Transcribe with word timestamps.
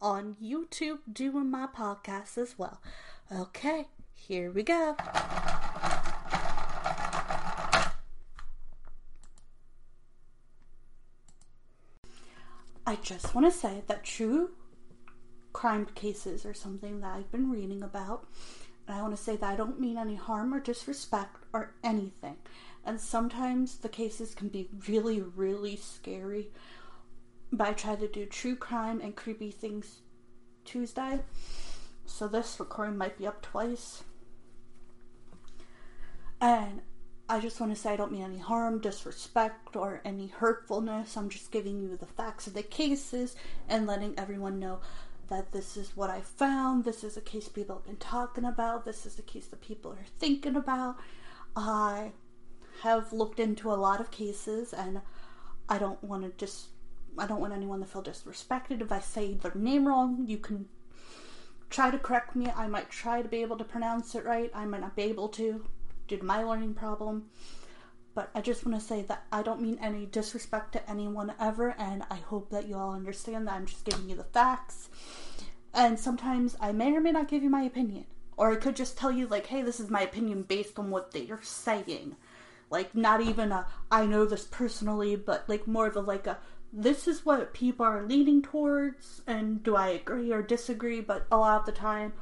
on 0.00 0.36
YouTube 0.42 0.98
doing 1.12 1.50
my 1.50 1.66
podcast 1.66 2.38
as 2.38 2.58
well. 2.58 2.80
Okay, 3.32 3.88
here 4.14 4.50
we 4.50 4.62
go. 4.62 4.96
I 12.86 12.96
just 13.02 13.34
want 13.34 13.46
to 13.46 13.56
say 13.56 13.82
that 13.86 14.02
true 14.02 14.50
crime 15.52 15.86
cases 15.94 16.44
are 16.44 16.54
something 16.54 17.00
that 17.00 17.14
I've 17.14 17.30
been 17.30 17.50
reading 17.50 17.82
about. 17.82 18.26
And 18.88 18.98
I 18.98 19.02
want 19.02 19.16
to 19.16 19.22
say 19.22 19.36
that 19.36 19.48
I 19.48 19.56
don't 19.56 19.78
mean 19.78 19.96
any 19.96 20.16
harm 20.16 20.52
or 20.52 20.58
disrespect 20.58 21.36
or 21.52 21.74
anything. 21.84 22.36
And 22.84 23.00
sometimes 23.00 23.76
the 23.76 23.88
cases 23.88 24.34
can 24.34 24.48
be 24.48 24.68
really, 24.88 25.20
really 25.20 25.76
scary. 25.76 26.48
But 27.52 27.68
I 27.68 27.72
try 27.72 27.96
to 27.96 28.08
do 28.08 28.26
true 28.26 28.56
crime 28.56 29.00
and 29.00 29.16
creepy 29.16 29.50
things 29.50 30.00
Tuesday. 30.64 31.20
So 32.06 32.28
this 32.28 32.58
recording 32.58 32.96
might 32.96 33.18
be 33.18 33.26
up 33.26 33.42
twice. 33.42 34.04
And 36.40 36.82
I 37.28 37.38
just 37.38 37.60
want 37.60 37.74
to 37.74 37.80
say 37.80 37.92
I 37.92 37.96
don't 37.96 38.12
mean 38.12 38.24
any 38.24 38.38
harm, 38.38 38.80
disrespect, 38.80 39.76
or 39.76 40.00
any 40.04 40.28
hurtfulness. 40.28 41.16
I'm 41.16 41.28
just 41.28 41.52
giving 41.52 41.80
you 41.80 41.96
the 41.96 42.06
facts 42.06 42.46
of 42.46 42.54
the 42.54 42.62
cases 42.62 43.36
and 43.68 43.86
letting 43.86 44.18
everyone 44.18 44.58
know 44.58 44.80
that 45.28 45.52
this 45.52 45.76
is 45.76 45.96
what 45.96 46.10
I 46.10 46.22
found. 46.22 46.84
This 46.84 47.04
is 47.04 47.16
a 47.16 47.20
case 47.20 47.48
people 47.48 47.76
have 47.76 47.86
been 47.86 47.96
talking 47.96 48.44
about. 48.44 48.84
This 48.84 49.06
is 49.06 49.18
a 49.18 49.22
case 49.22 49.46
that 49.46 49.60
people 49.60 49.92
are 49.92 50.06
thinking 50.18 50.56
about. 50.56 50.96
I 51.54 52.12
have 52.82 53.12
looked 53.12 53.38
into 53.38 53.70
a 53.70 53.74
lot 53.74 54.00
of 54.00 54.10
cases 54.10 54.72
and 54.72 55.00
I 55.68 55.78
don't 55.78 56.02
want 56.02 56.24
to 56.24 56.30
just 56.44 56.68
I 57.18 57.26
don't 57.26 57.40
want 57.40 57.52
anyone 57.52 57.80
to 57.80 57.86
feel 57.86 58.02
disrespected 58.02 58.80
if 58.80 58.92
I 58.92 59.00
say 59.00 59.34
their 59.34 59.52
name 59.54 59.86
wrong. 59.86 60.24
You 60.26 60.38
can 60.38 60.68
try 61.68 61.90
to 61.90 61.98
correct 61.98 62.34
me. 62.34 62.50
I 62.54 62.66
might 62.66 62.90
try 62.90 63.22
to 63.22 63.28
be 63.28 63.42
able 63.42 63.58
to 63.58 63.64
pronounce 63.64 64.14
it 64.14 64.24
right. 64.24 64.50
I 64.54 64.64
might 64.64 64.80
not 64.80 64.96
be 64.96 65.02
able 65.02 65.28
to 65.30 65.64
due 66.08 66.18
to 66.18 66.24
my 66.24 66.42
learning 66.42 66.74
problem. 66.74 67.30
But 68.14 68.30
I 68.34 68.40
just 68.40 68.66
want 68.66 68.78
to 68.78 68.84
say 68.84 69.02
that 69.02 69.24
I 69.30 69.42
don't 69.42 69.62
mean 69.62 69.78
any 69.80 70.04
disrespect 70.04 70.72
to 70.72 70.90
anyone 70.90 71.32
ever, 71.38 71.76
and 71.78 72.02
I 72.10 72.16
hope 72.16 72.50
that 72.50 72.66
you 72.66 72.76
all 72.76 72.92
understand 72.92 73.46
that 73.46 73.54
I'm 73.54 73.66
just 73.66 73.84
giving 73.84 74.10
you 74.10 74.16
the 74.16 74.24
facts. 74.24 74.88
And 75.72 75.98
sometimes 75.98 76.56
I 76.60 76.72
may 76.72 76.92
or 76.92 77.00
may 77.00 77.12
not 77.12 77.28
give 77.28 77.44
you 77.44 77.50
my 77.50 77.62
opinion. 77.62 78.06
Or 78.36 78.50
I 78.50 78.56
could 78.56 78.74
just 78.74 78.98
tell 78.98 79.12
you, 79.12 79.28
like, 79.28 79.46
hey, 79.46 79.62
this 79.62 79.78
is 79.78 79.90
my 79.90 80.02
opinion 80.02 80.42
based 80.42 80.78
on 80.78 80.90
what 80.90 81.12
they're 81.12 81.40
saying. 81.42 82.16
Like, 82.68 82.94
not 82.94 83.20
even 83.20 83.52
a, 83.52 83.66
I 83.90 84.06
know 84.06 84.24
this 84.24 84.44
personally, 84.50 85.14
but 85.14 85.48
like 85.48 85.66
more 85.66 85.86
of 85.86 85.96
a, 85.96 86.00
like 86.00 86.26
a, 86.26 86.38
this 86.72 87.08
is 87.08 87.26
what 87.26 87.52
people 87.52 87.84
are 87.84 88.02
leaning 88.02 88.42
towards, 88.42 89.22
and 89.26 89.62
do 89.62 89.76
I 89.76 89.88
agree 89.88 90.32
or 90.32 90.42
disagree? 90.42 91.00
But 91.00 91.26
a 91.30 91.36
lot 91.36 91.60
of 91.60 91.66
the 91.66 91.72
time, 91.72 92.12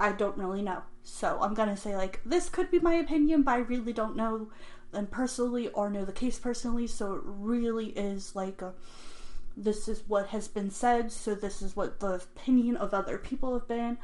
I 0.00 0.12
don't 0.12 0.36
really 0.38 0.62
know. 0.62 0.82
So 1.02 1.38
I'm 1.42 1.54
gonna 1.54 1.76
say 1.76 1.94
like 1.96 2.20
this 2.24 2.48
could 2.48 2.70
be 2.70 2.78
my 2.78 2.94
opinion, 2.94 3.42
but 3.42 3.52
I 3.52 3.58
really 3.58 3.92
don't 3.92 4.16
know 4.16 4.48
them 4.90 5.06
personally 5.06 5.68
or 5.68 5.90
know 5.90 6.04
the 6.04 6.12
case 6.12 6.38
personally. 6.38 6.86
So 6.86 7.14
it 7.14 7.22
really 7.24 7.88
is 7.88 8.34
like 8.34 8.62
a, 8.62 8.72
this 9.56 9.86
is 9.86 10.02
what 10.06 10.28
has 10.28 10.48
been 10.48 10.70
said. 10.70 11.12
So 11.12 11.34
this 11.34 11.60
is 11.60 11.76
what 11.76 12.00
the 12.00 12.14
opinion 12.14 12.76
of 12.76 12.94
other 12.94 13.18
people 13.18 13.52
have 13.52 13.68
been. 13.68 13.98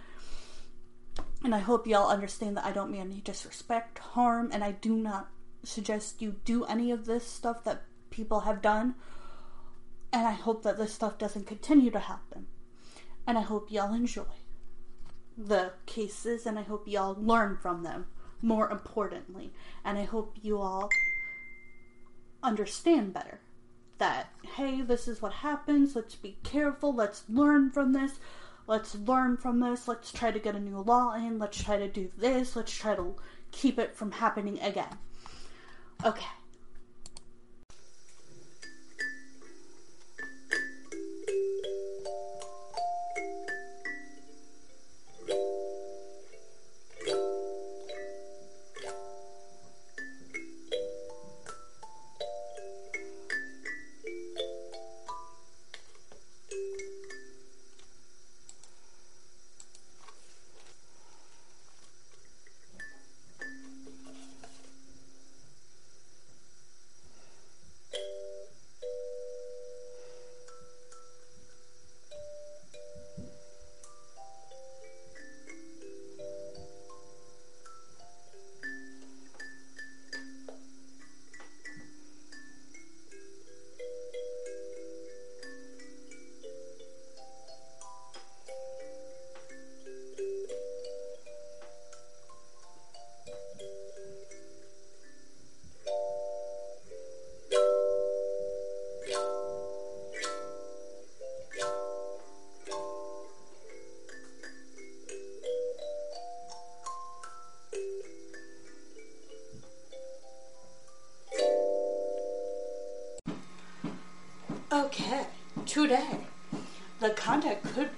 And 1.42 1.54
I 1.54 1.58
hope 1.58 1.86
y'all 1.86 2.10
understand 2.10 2.56
that 2.58 2.66
I 2.66 2.72
don't 2.72 2.90
mean 2.90 3.00
any 3.00 3.20
disrespect, 3.22 3.98
harm, 3.98 4.50
and 4.52 4.62
I 4.62 4.72
do 4.72 4.94
not 4.94 5.30
suggest 5.62 6.20
you 6.20 6.36
do 6.44 6.64
any 6.64 6.90
of 6.90 7.06
this 7.06 7.26
stuff 7.26 7.64
that 7.64 7.82
people 8.10 8.40
have 8.40 8.60
done. 8.60 8.94
And 10.12 10.26
I 10.26 10.32
hope 10.32 10.62
that 10.64 10.76
this 10.76 10.92
stuff 10.92 11.18
doesn't 11.18 11.46
continue 11.46 11.90
to 11.90 12.00
happen. 12.00 12.46
And 13.26 13.38
I 13.38 13.42
hope 13.42 13.70
y'all 13.70 13.94
enjoy 13.94 14.24
the 15.36 15.72
cases 15.86 16.46
and 16.46 16.58
I 16.58 16.62
hope 16.62 16.86
you 16.86 16.98
all 16.98 17.16
learn 17.18 17.56
from 17.56 17.82
them, 17.82 18.06
more 18.42 18.70
importantly. 18.70 19.52
And 19.84 19.98
I 19.98 20.04
hope 20.04 20.36
you 20.42 20.58
all 20.58 20.90
understand 22.42 23.12
better 23.12 23.40
that, 23.98 24.30
hey, 24.56 24.80
this 24.80 25.06
is 25.06 25.22
what 25.22 25.32
happens, 25.32 25.94
let's 25.94 26.14
be 26.14 26.38
careful, 26.42 26.94
let's 26.94 27.24
learn 27.28 27.70
from 27.70 27.92
this, 27.92 28.18
let's 28.66 28.94
learn 28.94 29.36
from 29.36 29.60
this, 29.60 29.86
let's 29.86 30.10
try 30.10 30.30
to 30.30 30.38
get 30.38 30.56
a 30.56 30.60
new 30.60 30.78
law 30.78 31.14
in, 31.14 31.38
let's 31.38 31.62
try 31.62 31.76
to 31.76 31.88
do 31.88 32.10
this, 32.16 32.56
let's 32.56 32.72
try 32.72 32.94
to 32.94 33.14
keep 33.50 33.78
it 33.78 33.94
from 33.94 34.12
happening 34.12 34.58
again. 34.60 34.98
Okay, 36.04 36.26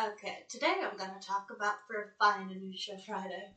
Okay, 0.00 0.38
today 0.48 0.76
I'm 0.82 0.96
going 0.96 1.20
to 1.20 1.26
talk 1.26 1.48
about 1.54 1.74
for 1.86 2.14
Find 2.18 2.50
a 2.50 2.54
New 2.54 2.74
Show 2.74 2.96
Friday. 3.06 3.52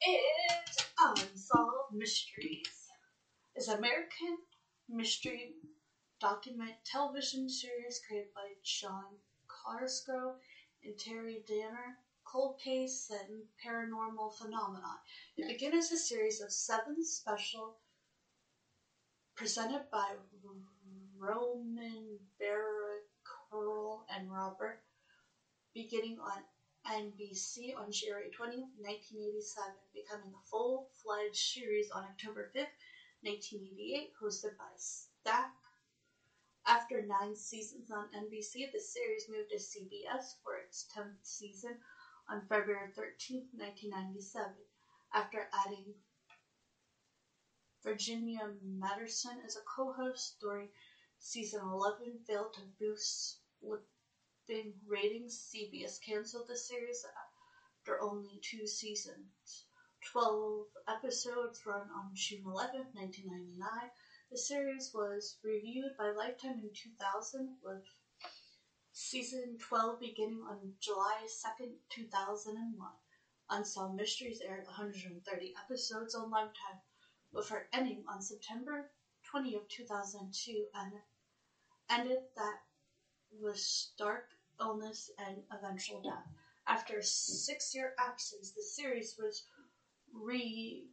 It's 0.00 0.86
Unsolved 0.98 1.92
Mysteries. 1.92 2.88
It's 3.54 3.68
an 3.68 3.76
American 3.76 4.38
mystery 4.88 5.52
document 6.22 6.72
television 6.90 7.50
series 7.50 8.00
created 8.08 8.32
by 8.34 8.48
John 8.64 9.04
Cosgrove 9.46 10.36
and 10.82 10.98
Terry 10.98 11.44
Danner. 11.46 11.98
Cold 12.24 12.58
case 12.64 13.10
and 13.10 13.42
paranormal 13.62 14.38
phenomenon. 14.38 14.96
It 15.36 15.48
begins 15.48 15.92
as 15.92 15.92
a 15.92 15.98
series 15.98 16.40
of 16.40 16.50
seven 16.50 17.04
special 17.04 17.76
presented 19.36 19.82
by 19.90 20.12
Roman 21.20 22.16
Barrett, 22.38 23.04
and 24.08 24.30
Robert, 24.32 24.80
beginning 25.74 26.18
on 26.18 26.40
NBC 26.86 27.76
on 27.76 27.92
January 27.92 28.30
20, 28.34 28.56
1987, 28.80 29.74
becoming 29.92 30.32
a 30.32 30.46
full-fledged 30.50 31.36
series 31.36 31.90
on 31.90 32.04
October 32.04 32.48
5, 32.54 32.64
1988, 33.20 34.16
hosted 34.16 34.56
by 34.56 34.72
Stack. 34.78 35.52
After 36.66 37.04
nine 37.04 37.36
seasons 37.36 37.90
on 37.90 38.08
NBC, 38.16 38.72
the 38.72 38.80
series 38.80 39.28
moved 39.28 39.50
to 39.50 39.60
CBS 39.60 40.40
for 40.42 40.56
its 40.56 40.86
10th 40.96 41.20
season 41.22 41.76
on 42.30 42.46
February 42.48 42.88
13, 42.96 43.44
1997, 43.52 44.52
after 45.12 45.48
adding 45.52 45.92
Virginia 47.84 48.48
Madsen 48.78 49.44
as 49.44 49.56
a 49.56 49.66
co-host 49.68 50.36
during 50.40 50.68
Season 51.22 51.60
11 51.60 52.24
failed 52.26 52.54
to 52.54 52.60
boost 52.80 53.40
lifting 53.62 54.74
ratings. 54.88 55.52
CBS 55.54 56.00
canceled 56.04 56.48
the 56.48 56.56
series 56.56 57.04
after 57.78 58.00
only 58.00 58.40
two 58.42 58.66
seasons. 58.66 59.66
12 60.12 60.66
episodes 60.88 61.60
run 61.66 61.88
on 61.94 62.10
June 62.14 62.42
11, 62.46 62.86
1999. 62.94 63.90
The 64.30 64.38
series 64.38 64.92
was 64.94 65.36
reviewed 65.44 65.92
by 65.96 66.10
Lifetime 66.10 66.62
in 66.64 66.72
2000 66.72 67.54
with 67.62 67.84
season 68.90 69.58
12 69.58 70.00
beginning 70.00 70.42
on 70.48 70.72
July 70.80 71.26
2nd, 71.28 71.74
2001. 71.90 72.90
Unsolved 73.50 73.94
Mysteries 73.94 74.40
aired 74.40 74.64
130 74.64 75.54
episodes 75.62 76.14
on 76.14 76.30
Lifetime, 76.30 76.80
with 77.30 77.50
her 77.50 77.68
ending 77.72 78.04
on 78.08 78.22
September 78.22 78.90
20 79.30 79.54
of 79.54 79.68
2002 79.68 80.64
and 80.74 80.92
ended 81.90 82.18
that 82.36 82.58
with 83.32 83.58
stark 83.58 84.24
illness 84.60 85.10
and 85.18 85.42
eventual 85.50 86.00
death. 86.02 86.26
After 86.66 86.98
a 86.98 87.04
six 87.04 87.74
year 87.74 87.94
absence, 87.98 88.52
the 88.52 88.62
series 88.62 89.16
was 89.18 89.42
re 90.12 90.86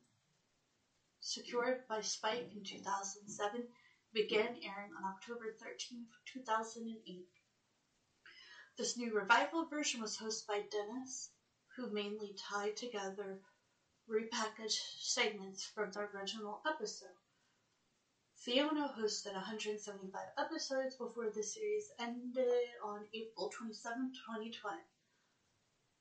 secured 1.20 1.80
by 1.90 2.02
Spike 2.02 2.50
in 2.56 2.64
2007, 2.64 3.68
began 4.14 4.58
airing 4.64 4.92
on 4.98 5.04
October 5.04 5.54
13, 5.60 6.06
2008. 6.34 7.26
This 8.78 8.96
new 8.96 9.14
revival 9.14 9.66
version 9.66 10.00
was 10.02 10.18
hosted 10.18 10.48
by 10.48 10.62
Dennis, 10.72 11.30
who 11.76 11.92
mainly 11.92 12.34
tied 12.50 12.78
together 12.78 13.40
repackaged 14.10 14.80
segments 15.00 15.66
from 15.76 15.92
the 15.92 16.08
original 16.16 16.62
episode. 16.66 17.17
Fiona 18.40 18.88
hosted 18.96 19.34
175 19.34 20.22
episodes 20.38 20.96
before 20.96 21.32
the 21.32 21.42
series 21.42 21.92
ended 21.98 22.70
on 22.84 23.08
April 23.12 23.50
27, 23.50 24.14
2020. 24.14 24.84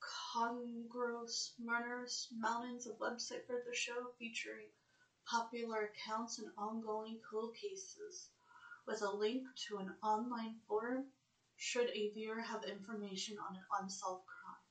Congress 0.01 1.55
Murders 1.59 2.29
Mountains, 2.37 2.87
a 2.87 2.91
website 3.03 3.47
for 3.47 3.65
the 3.67 3.75
show 3.75 4.13
featuring 4.19 4.69
popular 5.25 5.91
accounts 5.91 6.39
and 6.39 6.53
ongoing 6.59 7.19
cold 7.29 7.55
cases, 7.57 8.29
with 8.87 9.01
a 9.01 9.11
link 9.11 9.43
to 9.69 9.79
an 9.79 9.97
online 10.03 10.61
forum 10.69 11.07
should 11.57 11.89
a 11.89 12.11
viewer 12.11 12.43
have 12.43 12.65
information 12.65 13.39
on 13.39 13.57
an 13.57 13.65
unsolved 13.81 14.27
crime. 14.27 14.63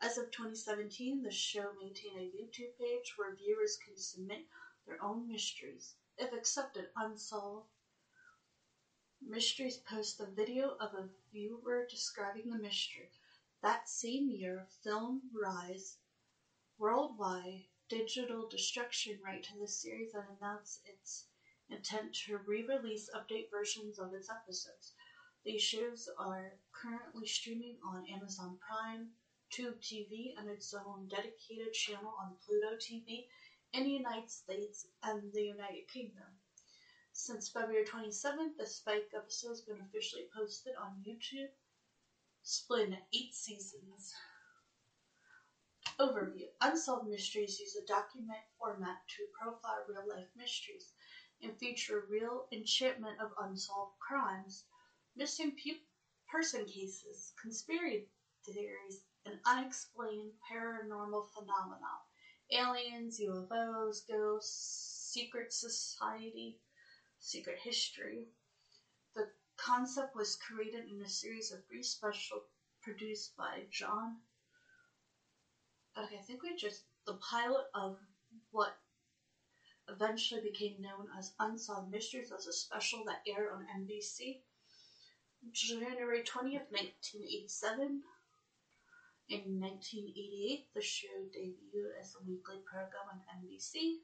As 0.00 0.16
of 0.16 0.30
2017, 0.32 1.22
the 1.22 1.30
show 1.30 1.74
maintained 1.78 2.16
a 2.16 2.34
YouTube 2.34 2.78
page 2.78 3.12
where 3.16 3.36
viewers 3.36 3.76
can 3.76 3.96
submit 3.98 4.48
their 4.86 5.00
own 5.04 5.28
mysteries 5.28 5.96
if 6.20 6.32
accepted, 6.34 6.90
unsolved. 6.96 7.70
Mysteries 9.22 9.78
post 9.78 10.20
a 10.20 10.26
video 10.26 10.76
of 10.78 10.92
a 10.92 11.08
viewer 11.32 11.86
describing 11.88 12.50
the 12.50 12.58
mystery. 12.58 13.10
That 13.62 13.88
same 13.88 14.28
year, 14.28 14.68
FilmRise 14.84 15.96
worldwide 16.78 17.64
digital 17.88 18.48
destruction 18.48 19.18
right 19.24 19.42
to 19.42 19.58
the 19.58 19.68
series 19.68 20.14
and 20.14 20.24
announced 20.38 20.80
its 20.84 21.26
intent 21.70 22.14
to 22.26 22.38
re-release 22.38 23.08
update 23.14 23.50
versions 23.50 23.98
of 23.98 24.12
its 24.12 24.28
episodes. 24.30 24.92
These 25.44 25.62
shows 25.62 26.08
are 26.18 26.58
currently 26.72 27.26
streaming 27.26 27.78
on 27.82 28.06
Amazon 28.06 28.58
Prime, 28.66 29.08
Tube 29.50 29.80
TV, 29.80 30.34
and 30.38 30.48
its 30.50 30.74
own 30.74 31.08
dedicated 31.08 31.72
channel 31.72 32.14
on 32.18 32.36
Pluto 32.46 32.76
TV 32.76 33.26
in 33.72 33.84
the 33.84 33.90
United 33.90 34.30
States 34.30 34.86
and 35.02 35.32
the 35.32 35.42
United 35.42 35.88
Kingdom. 35.88 36.36
Since 37.12 37.48
February 37.50 37.84
27th, 37.84 38.56
the 38.56 38.66
Spike 38.66 39.10
episode 39.14 39.50
has 39.50 39.60
been 39.62 39.80
officially 39.80 40.26
posted 40.34 40.74
on 40.76 41.02
YouTube, 41.06 41.50
split 42.42 42.86
into 42.86 42.98
eight 43.12 43.34
seasons. 43.34 44.14
Overview 46.00 46.48
Unsolved 46.60 47.06
Mysteries 47.06 47.60
use 47.60 47.76
a 47.76 47.84
document 47.84 48.40
format 48.58 48.96
to 49.16 49.26
profile 49.38 49.84
real 49.86 50.04
life 50.08 50.26
mysteries 50.34 50.94
and 51.40 51.56
feature 51.58 52.00
real 52.08 52.46
enchantment 52.50 53.20
of 53.20 53.32
unsolved 53.38 53.92
crimes, 54.00 54.64
missing 55.14 55.54
pe- 55.54 55.78
person 56.26 56.66
cases, 56.66 57.32
conspiracy 57.40 58.04
theories, 58.44 59.04
and 59.24 59.38
unexplained 59.46 60.32
paranormal 60.50 61.28
phenomena 61.32 62.00
aliens, 62.52 63.20
UFOs, 63.20 64.06
ghosts, 64.08 65.10
secret 65.12 65.52
society, 65.52 66.58
secret 67.18 67.58
history. 67.62 68.26
The 69.14 69.30
concept 69.56 70.14
was 70.16 70.36
created 70.36 70.84
in 70.88 71.02
a 71.02 71.08
series 71.08 71.52
of 71.52 71.64
three 71.66 71.82
special 71.82 72.42
produced 72.82 73.36
by 73.36 73.64
John. 73.70 74.16
Okay, 75.98 76.16
I 76.18 76.22
think 76.22 76.42
we 76.42 76.56
just 76.56 76.84
the 77.06 77.14
pilot 77.14 77.66
of 77.74 77.96
what 78.50 78.76
eventually 79.88 80.40
became 80.40 80.80
known 80.80 81.08
as 81.18 81.32
Unsolved 81.40 81.90
Mysteries 81.90 82.32
as 82.32 82.46
a 82.46 82.52
special 82.52 83.04
that 83.04 83.22
aired 83.26 83.50
on 83.52 83.66
NBC. 83.82 84.40
January 85.52 86.22
20th, 86.22 86.70
1987. 86.70 88.02
In 89.30 89.60
1988, 89.60 90.66
the 90.74 90.80
show 90.82 91.06
debuted 91.32 91.96
as 92.00 92.16
a 92.16 92.24
weekly 92.28 92.58
program 92.66 93.06
on 93.08 93.22
NBC. 93.38 94.00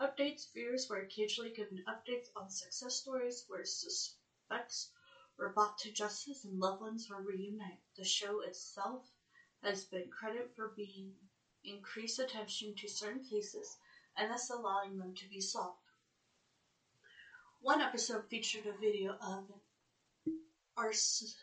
Updates 0.00 0.50
viewers 0.54 0.88
were 0.88 1.00
occasionally 1.00 1.50
given 1.50 1.84
updates 1.86 2.30
on 2.34 2.48
success 2.48 2.94
stories 2.94 3.44
where 3.46 3.66
suspects 3.66 4.88
were 5.36 5.50
brought 5.50 5.76
to 5.80 5.92
justice 5.92 6.44
and 6.44 6.58
loved 6.58 6.80
ones 6.80 7.10
were 7.10 7.20
reunited. 7.20 7.76
The 7.94 8.04
show 8.04 8.40
itself 8.40 9.02
has 9.62 9.84
been 9.84 10.08
credited 10.08 10.48
for 10.56 10.68
being 10.68 11.12
increased 11.62 12.18
attention 12.18 12.74
to 12.76 12.88
certain 12.88 13.22
cases 13.22 13.76
and 14.16 14.30
thus 14.30 14.48
allowing 14.48 14.96
them 14.96 15.12
to 15.16 15.26
be 15.28 15.42
solved. 15.42 15.76
One 17.60 17.82
episode 17.82 18.26
featured 18.30 18.64
a 18.64 18.72
video 18.72 19.12
of 19.20 19.50
an 19.50 19.60
arson- 20.74 21.34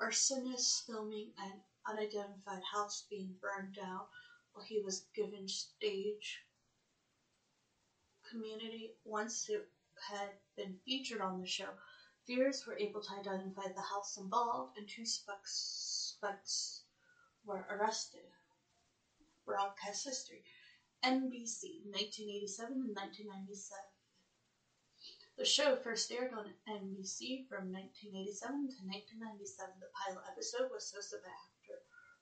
arsonist 0.00 0.84
filming 0.84 1.32
an 1.38 1.60
unidentified 1.88 2.62
house 2.72 3.04
being 3.08 3.34
burned 3.40 3.74
down 3.74 4.06
while 4.52 4.64
he 4.64 4.80
was 4.80 5.06
given 5.14 5.48
stage 5.48 6.42
community. 8.30 8.94
Once 9.04 9.48
it 9.48 9.68
had 10.10 10.32
been 10.56 10.76
featured 10.84 11.20
on 11.20 11.40
the 11.40 11.46
show, 11.46 11.70
viewers 12.26 12.64
were 12.66 12.76
able 12.78 13.00
to 13.00 13.14
identify 13.14 13.68
the 13.68 13.82
house 13.82 14.16
involved 14.16 14.76
and 14.76 14.88
two 14.88 15.04
suspects 15.06 16.82
were 17.44 17.64
arrested. 17.70 18.26
Broadcast 19.44 20.04
history. 20.04 20.42
NBC, 21.04 21.86
1987 21.86 22.72
and 22.72 22.96
1997. 22.96 23.78
The 25.38 25.44
show 25.44 25.76
first 25.76 26.10
aired 26.10 26.32
on 26.32 26.54
NBC 26.66 27.46
from 27.46 27.70
1987 27.70 28.72
to 28.74 28.80
1997. 28.88 29.78
The 29.78 29.92
pilot 29.92 30.24
episode 30.32 30.72
was 30.72 30.88
so 30.88 30.98
by 31.22 31.28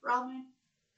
Rahman, 0.04 0.48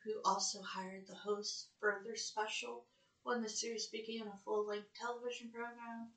who 0.02 0.20
also 0.24 0.60
hired 0.62 1.06
the 1.06 1.14
host 1.14 1.68
Further 1.78 2.16
Special. 2.16 2.86
When 3.22 3.40
the 3.40 3.48
series 3.48 3.86
became 3.86 4.26
a 4.26 4.40
full 4.44 4.64
length 4.66 4.88
television 5.00 5.48
program, 5.48 6.08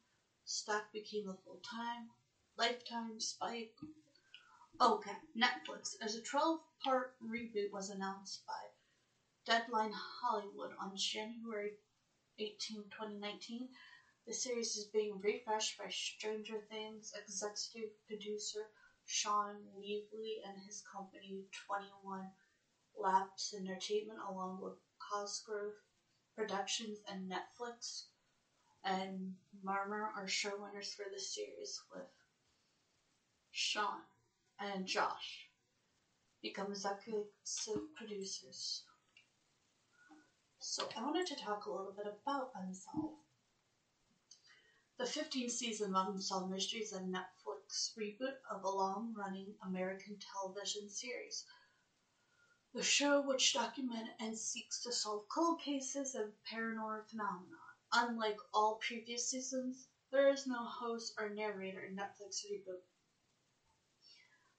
Stack 0.44 0.92
became 0.92 1.30
a 1.30 1.38
full 1.44 1.62
time, 1.70 2.10
lifetime 2.58 3.20
Spike. 3.20 3.76
Oh, 4.80 4.96
okay, 4.96 5.18
Netflix. 5.38 5.94
As 6.02 6.16
a 6.16 6.22
12 6.24 6.62
part 6.84 7.14
reboot 7.24 7.72
was 7.72 7.90
announced 7.90 8.42
by 8.48 8.72
Deadline 9.46 9.94
Hollywood 9.94 10.72
on 10.82 10.96
January 10.96 11.76
18, 12.40 12.90
2019. 12.90 13.70
The 14.26 14.34
series 14.34 14.76
is 14.76 14.86
being 14.86 15.20
refreshed 15.22 15.78
by 15.78 15.90
Stranger 15.90 16.66
Things 16.68 17.14
executive 17.16 17.92
producer 18.08 18.72
Shawn 19.06 19.58
Levy 19.76 20.42
and 20.44 20.60
his 20.66 20.82
company 20.92 21.46
21 21.68 22.32
Laps 23.02 23.54
Entertainment, 23.54 24.20
along 24.30 24.60
with 24.62 24.74
Cosgrove 25.00 25.74
Productions 26.36 27.00
and 27.10 27.32
Netflix. 27.32 28.04
And 28.84 29.34
Marmor 29.66 30.10
are 30.16 30.26
showrunners 30.28 30.96
for 30.96 31.06
the 31.14 31.20
series, 31.20 31.82
with 31.94 32.08
Sean 33.52 34.02
and 34.60 34.86
Josh 34.86 35.50
become 36.42 36.72
executive 36.72 37.26
producers. 37.98 38.84
So 40.60 40.88
I 40.98 41.02
wanted 41.04 41.28
to 41.28 41.36
talk 41.36 41.66
a 41.66 41.72
little 41.72 41.94
bit 41.96 42.06
about 42.06 42.52
Unsolved. 42.56 43.16
The 44.98 45.06
15th 45.06 45.52
season 45.52 45.96
of 45.96 46.08
Unsolved 46.08 46.52
Mysteries, 46.52 46.94
a 46.94 47.00
Netflix 47.00 47.98
reboot 47.98 48.36
of 48.52 48.64
a 48.64 48.70
long-running 48.70 49.56
American 49.66 50.18
television 50.34 50.90
series. 50.90 51.46
The 52.72 52.84
show, 52.84 53.20
which 53.22 53.54
documents 53.54 54.12
and 54.20 54.38
seeks 54.38 54.80
to 54.84 54.92
solve 54.92 55.28
cold 55.28 55.60
cases 55.60 56.14
and 56.14 56.36
paranormal 56.46 57.10
phenomena. 57.10 57.58
Unlike 57.92 58.38
all 58.54 58.76
previous 58.76 59.28
seasons, 59.28 59.88
there 60.12 60.30
is 60.30 60.46
no 60.46 60.66
host 60.66 61.16
or 61.18 61.30
narrator 61.30 61.80
in 61.80 61.96
Netflix 61.96 62.46
reboot. 62.46 62.84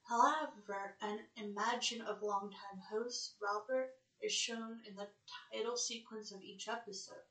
However, 0.08 0.96
an 1.00 1.28
imagine 1.36 2.00
of 2.02 2.20
longtime 2.20 2.82
host 2.90 3.36
Robert 3.40 3.94
is 4.20 4.32
shown 4.32 4.82
in 4.84 4.96
the 4.96 5.08
title 5.52 5.76
sequence 5.76 6.32
of 6.32 6.42
each 6.42 6.66
episode. 6.66 7.22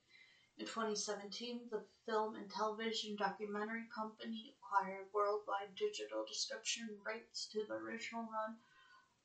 In 0.57 0.65
2017, 0.65 1.67
the 1.69 1.85
film 2.05 2.35
and 2.35 2.49
television 2.49 3.17
documentary 3.17 3.83
company 3.93 4.55
acquired 4.55 5.11
worldwide 5.11 5.75
digital 5.75 6.23
description 6.25 6.97
rights 7.05 7.47
to 7.47 7.65
the 7.65 7.73
original 7.73 8.23
run 8.23 8.57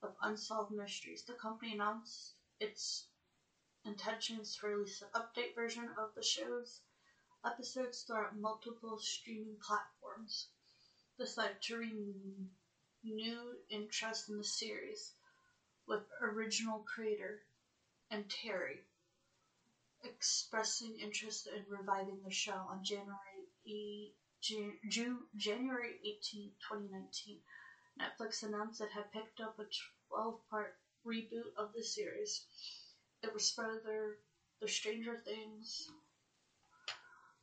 of 0.05 0.15
Unsolved 0.21 0.71
Mysteries. 0.71 1.23
The 1.23 1.33
company 1.33 1.73
announced 1.73 2.33
its 2.59 3.07
intentions 3.85 4.55
to 4.55 4.67
release 4.67 5.01
an 5.01 5.07
update 5.15 5.55
version 5.55 5.89
of 5.97 6.09
the 6.15 6.23
show's 6.23 6.81
episodes 7.45 8.01
throughout 8.01 8.37
multiple 8.37 8.99
streaming 8.99 9.55
platforms. 9.65 10.47
Decided 11.17 11.61
to 11.63 11.77
renew 11.77 13.55
interest 13.69 14.29
in 14.29 14.37
the 14.37 14.43
series 14.43 15.13
with 15.87 16.01
original 16.21 16.79
creator 16.79 17.41
and 18.11 18.29
Terry 18.29 18.81
expressing 20.03 20.99
interest 20.99 21.47
in 21.47 21.63
reviving 21.69 22.19
the 22.23 22.31
show 22.31 22.59
on 22.69 22.83
January 22.83 23.47
e, 23.65 24.11
June, 24.41 25.19
January 25.35 25.95
18, 26.03 26.51
2019. 26.59 27.39
Netflix 27.99 28.43
announced 28.43 28.81
it 28.81 28.91
had 28.91 29.11
picked 29.11 29.39
up 29.39 29.57
a 29.57 29.63
12-part 30.15 30.73
reboot 31.05 31.51
of 31.57 31.71
the 31.75 31.83
series. 31.83 32.45
It 33.21 33.33
was 33.33 33.51
further 33.51 34.17
The 34.61 34.67
Stranger 34.67 35.21
Things, 35.25 35.89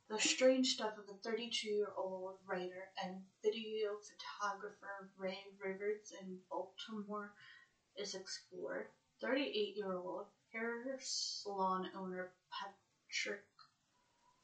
the 0.09 0.19
strange 0.19 0.73
stuff 0.73 0.93
of 0.97 1.05
the 1.05 1.29
32-year-old 1.29 2.37
writer 2.47 2.89
and 3.03 3.21
video 3.43 3.97
photographer 4.03 5.09
Ray 5.17 5.37
Rivers 5.61 6.11
in 6.19 6.37
Baltimore 6.49 7.31
is 7.97 8.15
explored. 8.15 8.85
38-year-old 9.23 10.25
hair 10.51 10.97
salon 11.01 11.89
owner 11.95 12.31
Patrick 12.51 13.43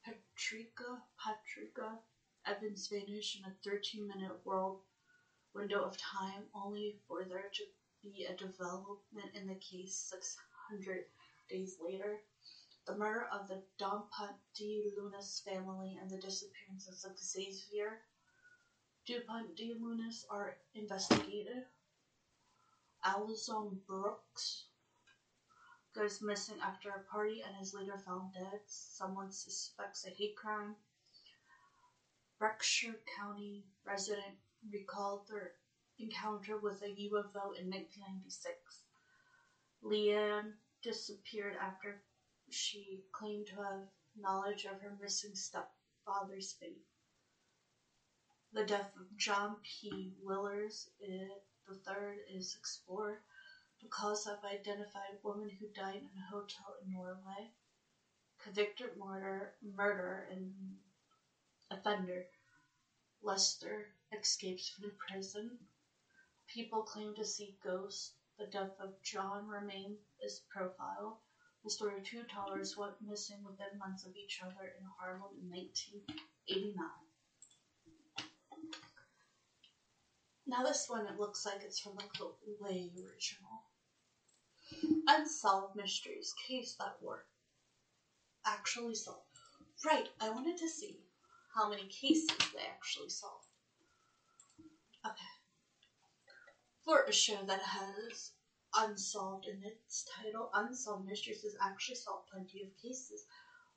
Patrica 0.05 1.01
Patrica 1.19 1.98
Evans 2.45 2.89
vanished 2.91 3.38
in 3.38 3.51
a 3.51 3.69
13-minute 3.69 4.38
world 4.45 4.79
window 5.53 5.83
of 5.83 5.98
time, 5.98 6.45
only 6.55 6.95
for 7.07 7.25
there 7.27 7.50
to 7.53 7.63
be 8.03 8.25
a 8.25 8.36
development 8.36 9.32
in 9.36 9.48
the 9.48 9.56
case 9.56 9.96
600 10.10 11.06
days 11.50 11.77
later. 11.79 12.20
The 12.88 12.96
murder 12.96 13.27
of 13.32 13.48
the 13.48 13.62
Dupont 13.77 14.38
de 14.56 14.91
Lunas 14.98 15.41
family 15.46 15.98
and 16.00 16.10
the 16.10 16.18
disappearances 16.18 17.06
of 17.06 17.18
Xavier 17.18 18.01
Dupont 19.10 19.56
de 19.56 19.74
Lunas 19.74 20.24
are 20.29 20.58
investigated. 20.75 21.63
Alison 23.03 23.79
Brooks 23.88 24.65
goes 25.96 26.22
missing 26.22 26.58
after 26.62 26.91
a 26.91 27.12
party 27.12 27.41
and 27.41 27.56
is 27.60 27.74
later 27.74 27.98
found 28.06 28.34
dead. 28.34 28.60
Someone 28.68 29.32
suspects 29.32 30.06
a 30.06 30.12
hate 30.12 30.36
crime. 30.36 30.75
Berkshire 32.39 33.00
County 33.18 33.63
resident 33.84 34.38
recalled 34.72 35.27
their 35.27 35.53
encounter 36.00 36.58
with 36.58 36.82
a 36.82 36.88
UFO 36.88 37.53
in 37.60 37.70
1996. 37.70 38.84
Leanne 39.84 40.53
disappeared 40.82 41.56
after 41.60 42.01
she 42.50 43.03
claimed 43.12 43.48
to 43.48 43.56
have 43.56 43.88
knowledge 44.15 44.65
of 44.65 44.82
her 44.82 44.98
missing 45.01 45.36
stepfather's 45.36 46.53
fate. 46.60 46.82
The 48.53 48.65
death 48.65 48.91
of 48.96 49.18
John 49.18 49.58
P. 49.63 50.13
Willers 50.22 50.89
eh, 51.03 51.27
III 51.70 52.38
is 52.38 52.56
explored 52.56 53.20
because 53.82 54.25
of 54.25 54.44
identified 54.44 55.20
woman 55.24 55.50
who 55.50 55.68
died 55.68 56.01
in 56.01 56.22
a 56.22 56.29
hotel 56.32 56.75
in 56.84 56.91
Norway, 56.91 57.51
convicted 58.41 58.98
murder, 58.98 59.53
murder 59.62 60.27
and 60.32 60.51
offender 61.70 62.25
Lester 63.22 63.86
escapes 64.18 64.70
from 64.70 64.91
prison. 65.08 65.58
People 66.53 66.82
claim 66.82 67.13
to 67.15 67.24
see 67.24 67.58
ghosts. 67.63 68.13
The 68.39 68.48
death 68.48 68.74
of 68.79 69.00
John 69.03 69.48
remains 69.48 70.00
is 70.24 70.41
profiled. 70.50 71.18
The 71.63 71.70
story 71.70 71.98
of 71.98 72.03
two 72.03 72.24
tellers 72.24 72.75
went 72.75 72.94
missing 73.06 73.44
within 73.44 73.77
months 73.77 74.06
of 74.06 74.15
each 74.15 74.39
other 74.41 74.74
in 74.79 74.86
Harlem 74.98 75.36
in 75.41 75.50
1989. 75.50 76.86
Now 80.48 80.63
this 80.63 80.86
one, 80.88 81.06
it 81.06 81.20
looks 81.20 81.46
like 81.46 81.62
it's 81.63 81.79
from 81.79 81.96
like 81.96 82.13
the 82.13 82.32
way 82.60 82.89
original. 82.96 83.65
Unsolved 85.08 85.75
mysteries, 85.75 86.34
case 86.48 86.75
that 86.79 86.96
were 87.01 87.25
actually 88.46 88.96
solved. 88.96 89.27
Right, 89.86 90.10
I 90.20 90.29
wanted 90.29 90.58
to 90.58 90.68
see 90.68 90.98
how 91.53 91.70
many 91.70 91.88
cases 91.88 92.29
they 92.56 92.63
actually 92.65 93.10
solved. 93.10 93.46
Okay. 95.06 95.38
For 96.89 97.03
a 97.03 97.12
show 97.12 97.43
that 97.43 97.62
has 97.62 98.31
unsolved 98.74 99.46
in 99.46 99.62
its 99.63 100.01
title, 100.01 100.50
Unsolved 100.55 101.05
Mysteries 101.05 101.43
has 101.43 101.55
actually 101.62 101.93
solved 101.93 102.25
plenty 102.31 102.63
of 102.63 102.75
cases 102.81 103.27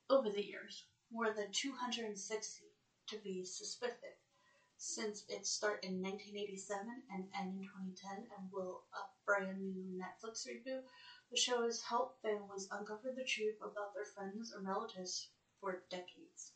over 0.09 0.31
the 0.31 0.43
years, 0.43 0.87
more 1.11 1.31
than 1.31 1.51
260 1.53 2.73
to 3.09 3.19
be 3.19 3.45
specific, 3.45 4.17
since 4.79 5.25
its 5.29 5.51
start 5.51 5.79
in 5.83 6.01
1987 6.01 7.03
and 7.11 7.29
end 7.35 7.53
in 7.53 7.65
2010 7.65 8.29
and 8.35 8.51
will 8.51 8.81
a 8.95 9.01
brand 9.27 9.61
new 9.75 10.01
Netflix 10.01 10.47
reboot. 10.47 10.81
The 11.31 11.37
show 11.37 11.65
has 11.65 11.83
helped 11.83 12.23
families 12.23 12.67
uncover 12.71 13.11
the 13.11 13.25
truth 13.25 13.57
about 13.61 13.93
their 13.93 14.07
friends 14.07 14.51
and 14.53 14.65
relatives 14.65 15.29
for 15.61 15.83
decades. 15.91 16.53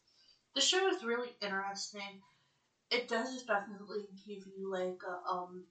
The 0.54 0.62
show 0.62 0.88
is 0.88 1.02
really 1.02 1.36
interesting. 1.42 2.20
It 2.90 3.08
does 3.08 3.42
definitely 3.42 4.08
give 4.26 4.46
you 4.46 4.70
like 4.70 5.02
a 5.04 5.20
um 5.30 5.66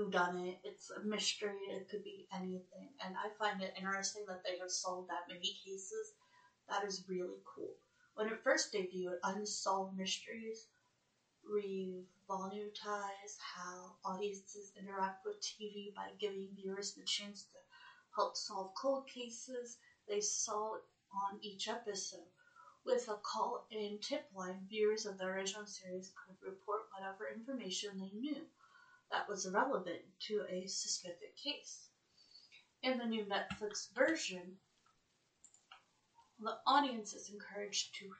who 0.00 0.10
done 0.10 0.38
it. 0.38 0.58
It's 0.64 0.90
a 0.90 1.00
mystery. 1.00 1.58
It 1.68 1.86
could 1.90 2.02
be 2.02 2.26
anything, 2.32 2.94
and 3.04 3.14
I 3.16 3.28
find 3.38 3.60
it 3.62 3.74
interesting 3.76 4.24
that 4.28 4.42
they 4.44 4.56
have 4.58 4.70
solved 4.70 5.08
that 5.08 5.28
many 5.28 5.52
cases. 5.64 6.12
That 6.68 6.84
is 6.84 7.02
really 7.08 7.40
cool. 7.44 7.74
When 8.14 8.28
it 8.28 8.40
first 8.42 8.72
debuted, 8.72 9.16
Unsolved 9.22 9.94
Mysteries 9.96 10.66
revolutionize 11.44 13.36
how 13.54 13.96
audiences 14.04 14.72
interact 14.78 15.18
with 15.24 15.40
TV 15.40 15.92
by 15.94 16.12
giving 16.18 16.54
viewers 16.54 16.92
the 16.92 17.02
chance 17.04 17.42
to 17.52 17.58
help 18.16 18.36
solve 18.36 18.70
cold 18.80 19.06
cases 19.06 19.76
they 20.08 20.20
saw 20.20 20.76
on 21.12 21.38
each 21.42 21.68
episode. 21.68 22.30
With 22.84 23.08
a 23.08 23.16
call 23.16 23.66
in 23.70 23.98
tip 24.00 24.24
line, 24.34 24.66
viewers 24.68 25.04
of 25.04 25.18
the 25.18 25.24
original 25.24 25.66
series 25.66 26.10
could 26.16 26.36
report 26.40 26.82
whatever 26.90 27.28
information 27.28 27.98
they 27.98 28.10
knew 28.12 28.46
that 29.10 29.28
was 29.28 29.48
relevant 29.48 30.00
to 30.28 30.44
a 30.48 30.66
specific 30.66 31.36
case. 31.36 31.88
In 32.82 32.98
the 32.98 33.06
new 33.06 33.24
Netflix 33.24 33.92
version, 33.94 34.56
the 36.38 36.56
audience 36.66 37.12
is 37.12 37.28
encouraged 37.28 37.94
to 37.96 38.10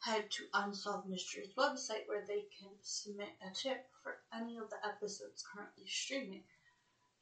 head 0.00 0.30
to 0.30 0.44
Unsolved 0.52 1.08
Mysteries 1.08 1.54
website 1.56 2.06
where 2.06 2.24
they 2.28 2.44
can 2.58 2.70
submit 2.82 3.30
a 3.42 3.54
tip 3.54 3.86
for 4.02 4.18
any 4.32 4.58
of 4.58 4.68
the 4.70 4.76
episodes 4.86 5.42
currently 5.52 5.86
streaming. 5.86 6.42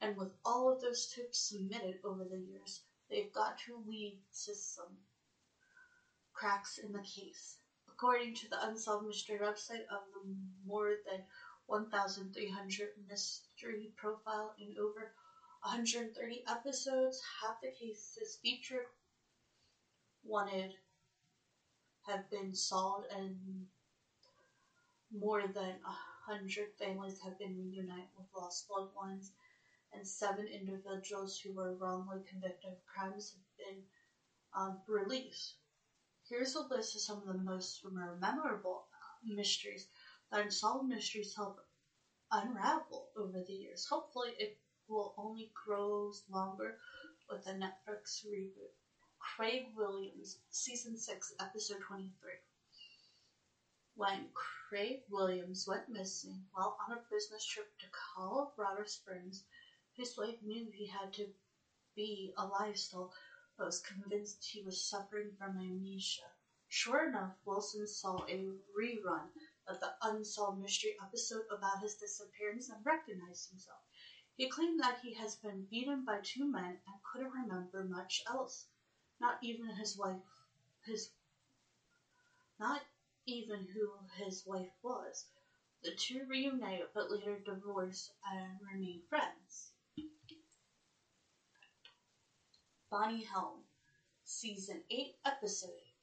And 0.01 0.17
with 0.17 0.33
all 0.43 0.71
of 0.71 0.81
those 0.81 1.07
tips 1.07 1.49
submitted 1.49 1.99
over 2.03 2.25
the 2.25 2.37
years, 2.37 2.81
they've 3.09 3.31
got 3.33 3.57
to 3.65 3.81
lead 3.87 4.19
to 4.45 4.53
some 4.53 4.97
cracks 6.33 6.77
in 6.77 6.91
the 6.91 6.99
case. 6.99 7.57
According 7.87 8.35
to 8.35 8.49
the 8.49 8.67
Unsolved 8.67 9.07
Mystery 9.07 9.39
website, 9.39 9.87
of 9.89 10.03
the 10.13 10.35
more 10.65 10.95
than 11.09 11.23
1,300 11.67 12.91
mystery 13.07 13.91
profile 13.95 14.53
in 14.57 14.73
over 14.77 15.11
130 15.61 16.43
episodes, 16.47 17.21
half 17.41 17.59
the 17.61 17.69
cases 17.69 18.37
featured 18.41 18.85
wanted 20.23 20.73
have 22.05 22.29
been 22.29 22.53
solved 22.53 23.05
and 23.09 23.65
more 25.11 25.45
than 25.47 25.79
a 25.85 25.95
hundred 26.25 26.67
families 26.77 27.17
have 27.23 27.37
been 27.37 27.55
reunited 27.57 28.07
with 28.15 28.25
lost 28.35 28.65
loved 28.69 28.93
ones 28.93 29.31
and 29.93 30.07
seven 30.07 30.47
individuals 30.47 31.39
who 31.43 31.51
were 31.53 31.73
wrongly 31.73 32.21
convicted 32.27 32.71
of 32.71 32.77
crimes 32.85 33.31
have 33.33 33.67
been 33.67 33.83
um, 34.53 34.77
released. 34.87 35.53
Here's 36.29 36.55
a 36.55 36.61
list 36.69 36.95
of 36.95 37.01
some 37.01 37.19
of 37.19 37.25
the 37.27 37.33
most 37.43 37.81
memorable 38.19 38.83
mysteries 39.23 39.85
that 39.85 40.04
unsolved 40.31 40.87
mysteries 40.87 41.33
help 41.35 41.59
unravel 42.31 43.09
over 43.15 43.41
the 43.41 43.53
years. 43.53 43.85
Hopefully, 43.89 44.35
it 44.39 44.57
will 44.87 45.13
only 45.17 45.51
grow 45.65 46.11
longer 46.29 46.77
with 47.29 47.43
the 47.43 47.51
Netflix 47.51 48.23
reboot. 48.25 48.71
Craig 49.19 49.65
Williams, 49.75 50.37
Season 50.51 50.97
6, 50.97 51.33
Episode 51.39 51.81
23. 51.81 52.33
When 53.95 54.29
Craig 54.33 55.01
Williams 55.09 55.65
went 55.67 55.89
missing 55.89 56.45
while 56.53 56.77
on 56.87 56.95
a 56.95 57.01
business 57.09 57.45
trip 57.45 57.67
to 57.79 57.87
Colorado 58.15 58.83
Springs, 58.85 59.43
his 59.93 60.15
wife 60.17 60.41
knew 60.41 60.69
he 60.69 60.87
had 60.87 61.13
to 61.13 61.31
be 61.95 62.33
alive 62.37 62.77
still, 62.77 63.11
but 63.57 63.65
was 63.65 63.79
convinced 63.79 64.45
he 64.51 64.61
was 64.61 64.81
suffering 64.81 65.31
from 65.37 65.57
amnesia. 65.57 66.29
Sure 66.67 67.07
enough, 67.07 67.33
Wilson 67.45 67.87
saw 67.87 68.23
a 68.27 68.51
rerun 68.77 69.29
of 69.67 69.79
the 69.79 69.95
unsolved 70.01 70.59
mystery 70.61 70.95
episode 71.01 71.45
about 71.51 71.81
his 71.81 71.95
disappearance 71.95 72.69
and 72.69 72.85
recognized 72.85 73.49
himself. 73.49 73.81
He 74.35 74.49
claimed 74.49 74.79
that 74.81 74.99
he 75.01 75.13
has 75.15 75.35
been 75.35 75.67
beaten 75.69 76.03
by 76.05 76.21
two 76.23 76.45
men 76.45 76.79
and 76.87 77.03
couldn't 77.03 77.31
remember 77.31 77.83
much 77.83 78.21
else 78.27 78.67
not 79.19 79.37
even 79.41 79.75
his 79.75 79.97
wife, 79.97 80.21
his, 80.85 81.09
not 82.59 82.81
even 83.25 83.65
who 83.73 83.97
his 84.17 84.45
wife 84.45 84.71
was. 84.81 85.25
The 85.83 85.95
two 85.95 86.25
reunited 86.27 86.87
but 86.93 87.09
later 87.09 87.37
divorced 87.37 88.11
and 88.25 88.59
remain 88.61 89.01
friends. 89.09 89.71
Bonnie 92.89 93.21
Helm, 93.23 93.63
Season 94.23 94.83
8, 94.89 95.15
Episode 95.25 95.73
8. 95.77 95.93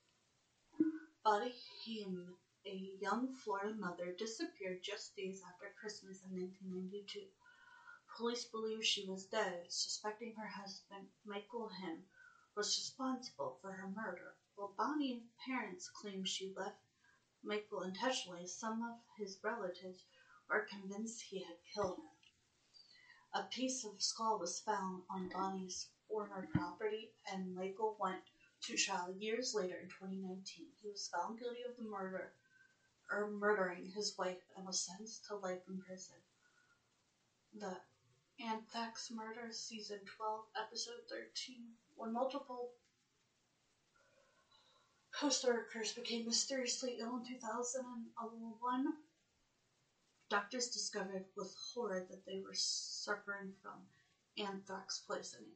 Bonnie 1.24 1.54
Helm, 1.84 2.34
a 2.64 2.96
young 3.00 3.34
Florida 3.34 3.74
mother, 3.74 4.14
disappeared 4.16 4.82
just 4.82 5.16
days 5.16 5.42
after 5.42 5.74
Christmas 5.80 6.22
in 6.22 6.30
1992. 6.40 7.26
Police 8.16 8.44
believe 8.44 8.84
she 8.84 9.04
was 9.08 9.26
dead, 9.26 9.66
suspecting 9.68 10.34
her 10.36 10.46
husband, 10.46 11.08
Michael 11.24 11.68
Helm, 11.68 12.04
was 12.54 12.78
responsible 12.78 13.58
for 13.60 13.72
her 13.72 13.88
murder. 13.88 14.36
While 14.54 14.74
Bonnie's 14.78 15.24
parents 15.44 15.88
claim 15.88 16.24
she 16.24 16.54
left 16.56 16.78
Michael 17.42 17.82
intentionally, 17.82 18.46
some 18.46 18.82
of 18.82 18.96
his 19.18 19.38
relatives 19.42 20.04
are 20.48 20.66
convinced 20.66 21.22
he 21.22 21.42
had 21.42 21.56
killed 21.74 21.98
her. 21.98 23.40
A 23.40 23.48
piece 23.48 23.84
of 23.84 24.00
skull 24.00 24.38
was 24.38 24.60
found 24.60 25.02
on 25.10 25.28
Bonnie's 25.30 25.88
former 26.08 26.48
property, 26.54 27.12
and 27.26 27.54
Michael 27.54 27.96
went 27.98 28.22
to 28.62 28.76
trial 28.76 29.12
years 29.18 29.52
later 29.52 29.78
in 29.78 29.88
2019. 29.88 30.66
He 30.80 30.88
was 30.88 31.08
found 31.08 31.40
guilty 31.40 31.62
of 31.68 31.76
the 31.76 31.82
murder 31.82 32.32
or 33.12 33.30
murdering 33.30 33.92
his 33.94 34.16
wife 34.16 34.42
and 34.56 34.66
was 34.66 34.80
sentenced 34.80 35.26
to 35.26 35.36
life 35.36 35.60
in 35.68 35.78
prison. 35.78 36.16
The 37.52 37.76
Anthrax 38.42 39.10
Murder, 39.10 39.50
Season 39.52 39.98
12, 40.16 40.44
Episode 40.56 41.02
13 41.08 41.74
when 41.94 42.12
multiple 42.12 42.70
post 45.14 45.44
workers 45.44 45.92
became 45.92 46.26
mysteriously 46.26 46.96
ill 46.98 47.16
in 47.16 47.24
2001, 47.24 48.86
doctors 50.30 50.68
discovered 50.68 51.26
with 51.36 51.54
horror 51.74 52.04
that 52.08 52.24
they 52.26 52.40
were 52.42 52.54
suffering 52.54 53.52
from 53.62 53.82
anthrax 54.38 55.02
poisoning. 55.06 55.52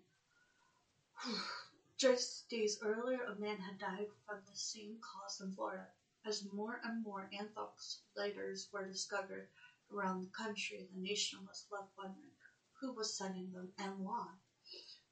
Just 1.99 2.49
days 2.51 2.79
earlier, 2.83 3.23
a 3.25 3.41
man 3.41 3.59
had 3.59 3.79
died 3.79 4.09
from 4.27 4.39
the 4.47 4.57
same 4.57 4.99
cause 5.01 5.41
in 5.41 5.53
Florida. 5.55 5.96
As 6.29 6.43
more 6.43 6.81
and 6.83 7.05
more 7.05 7.29
anthrax 7.33 8.01
lighters 8.17 8.69
were 8.73 8.85
discovered 8.85 9.49
around 9.93 10.23
the 10.23 10.33
country, 10.37 10.85
the 10.91 10.99
nation 10.99 11.45
was 11.47 11.65
left 11.71 11.97
wondering 11.97 12.33
who 12.81 12.91
was 12.95 13.17
sending 13.17 13.53
them 13.53 13.73
and 13.79 14.01
why. 14.01 14.35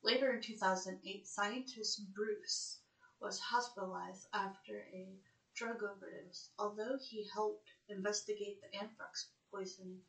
Later 0.03 0.33
in 0.33 0.41
2008, 0.43 1.25
scientist 1.25 2.01
Bruce 2.13 2.81
was 3.21 3.39
hospitalized 3.39 4.27
after 4.33 4.89
a 4.93 5.17
drug 5.55 5.85
overdose. 5.85 6.51
Although 6.59 6.99
he 7.09 7.29
helped 7.33 7.71
investigate 7.87 8.61
the 8.61 8.75
anthrax 8.77 9.29
poisoning, 9.53 10.01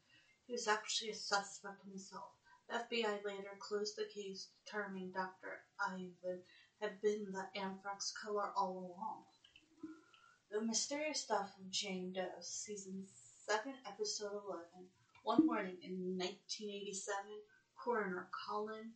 he 0.48 0.54
was 0.54 0.66
actually 0.66 1.12
a 1.12 1.14
suspect 1.14 1.84
himself. 1.84 2.32
The 2.68 2.78
FBI 2.80 3.24
later 3.24 3.56
closed 3.60 3.96
the 3.96 4.06
case, 4.06 4.48
determining 4.66 5.12
Dr. 5.12 5.62
Ivan 5.80 6.42
had 6.82 7.00
been 7.00 7.32
the 7.32 7.48
anthrax 7.54 8.12
killer 8.24 8.52
all 8.56 8.76
along. 8.98 9.26
The 10.52 10.62
Mysterious 10.62 11.26
Death 11.26 11.58
of 11.58 11.70
Jane 11.70 12.14
Doe, 12.14 12.40
Season 12.40 13.04
7, 13.46 13.74
Episode 13.86 14.32
11. 14.46 14.88
One 15.24 15.46
morning 15.46 15.78
in 15.82 16.18
1987, 16.18 17.42
coroner 17.76 18.30
Colin 18.32 18.94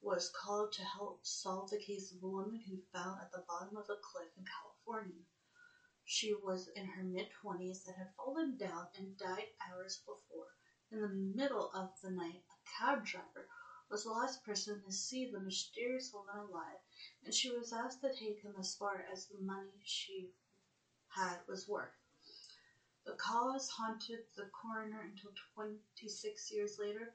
was 0.00 0.30
called 0.30 0.72
to 0.72 0.82
help 0.82 1.24
solve 1.24 1.70
the 1.70 1.78
case 1.78 2.10
of 2.10 2.22
a 2.22 2.26
woman 2.26 2.60
who 2.66 2.80
found 2.92 3.20
at 3.20 3.30
the 3.30 3.44
bottom 3.46 3.76
of 3.76 3.88
a 3.88 3.94
cliff 4.00 4.28
in 4.36 4.44
California. 4.44 5.22
She 6.02 6.32
was 6.32 6.66
in 6.74 6.86
her 6.86 7.04
mid 7.04 7.28
20s 7.42 7.86
and 7.86 7.96
had 7.96 8.14
fallen 8.16 8.56
down 8.56 8.88
and 8.94 9.16
died 9.16 9.50
hours 9.60 10.00
before. 10.04 10.56
In 10.90 11.00
the 11.00 11.08
middle 11.08 11.70
of 11.72 11.90
the 12.02 12.10
night, 12.10 12.42
a 12.50 12.78
cab 12.78 13.04
driver 13.04 13.46
was 13.90 14.02
the 14.04 14.10
last 14.10 14.42
person 14.42 14.80
to 14.82 14.90
see 14.92 15.30
the 15.30 15.38
mysterious 15.40 16.10
woman 16.12 16.36
alive, 16.36 16.78
and 17.22 17.32
she 17.32 17.50
was 17.50 17.72
asked 17.72 18.00
to 18.00 18.12
take 18.12 18.40
him 18.42 18.56
as 18.58 18.74
far 18.74 19.04
as 19.12 19.26
the 19.26 19.38
money 19.38 19.80
she 19.84 20.32
had 21.14 21.38
was 21.46 21.66
worth. 21.68 21.90
The 23.04 23.12
cause 23.12 23.68
haunted 23.68 24.24
the 24.34 24.46
coroner 24.46 25.00
until 25.00 25.32
26 25.54 26.50
years 26.50 26.76
later 26.76 27.12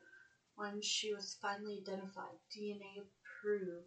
when 0.56 0.82
she 0.82 1.14
was 1.14 1.36
finally 1.42 1.78
identified. 1.80 2.38
DNA 2.50 3.04
proved 3.42 3.86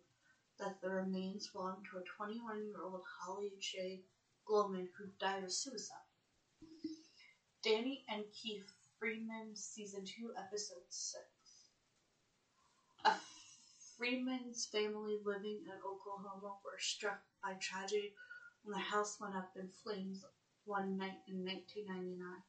that 0.59 0.81
the 0.81 0.90
remains 0.90 1.46
belonged 1.48 1.87
to 1.90 1.96
a 1.98 2.03
21 2.03 2.64
year 2.66 2.83
old 2.83 3.03
Holly 3.20 3.57
J. 3.59 4.03
Glowman 4.46 4.88
who 4.96 5.11
died 5.18 5.42
of 5.42 5.53
suicide. 5.53 6.05
Danny 7.62 8.05
and 8.07 8.31
Keith 8.31 8.70
Freeman, 8.98 9.57
Season 9.57 10.05
2, 10.05 10.33
Episode 10.37 10.83
6. 10.90 11.25
A 13.05 13.14
Freeman's 13.96 14.66
family 14.66 15.16
living 15.25 15.62
in 15.66 15.79
Oklahoma 15.85 16.57
were 16.64 16.79
struck 16.79 17.20
by 17.42 17.55
tragedy 17.55 18.12
when 18.64 18.75
their 18.75 18.85
house 18.85 19.18
went 19.20 19.35
up 19.35 19.51
in 19.57 19.68
flames 19.83 20.25
one 20.64 20.96
night 20.96 21.18
in 21.27 21.44
1999. 21.44 22.42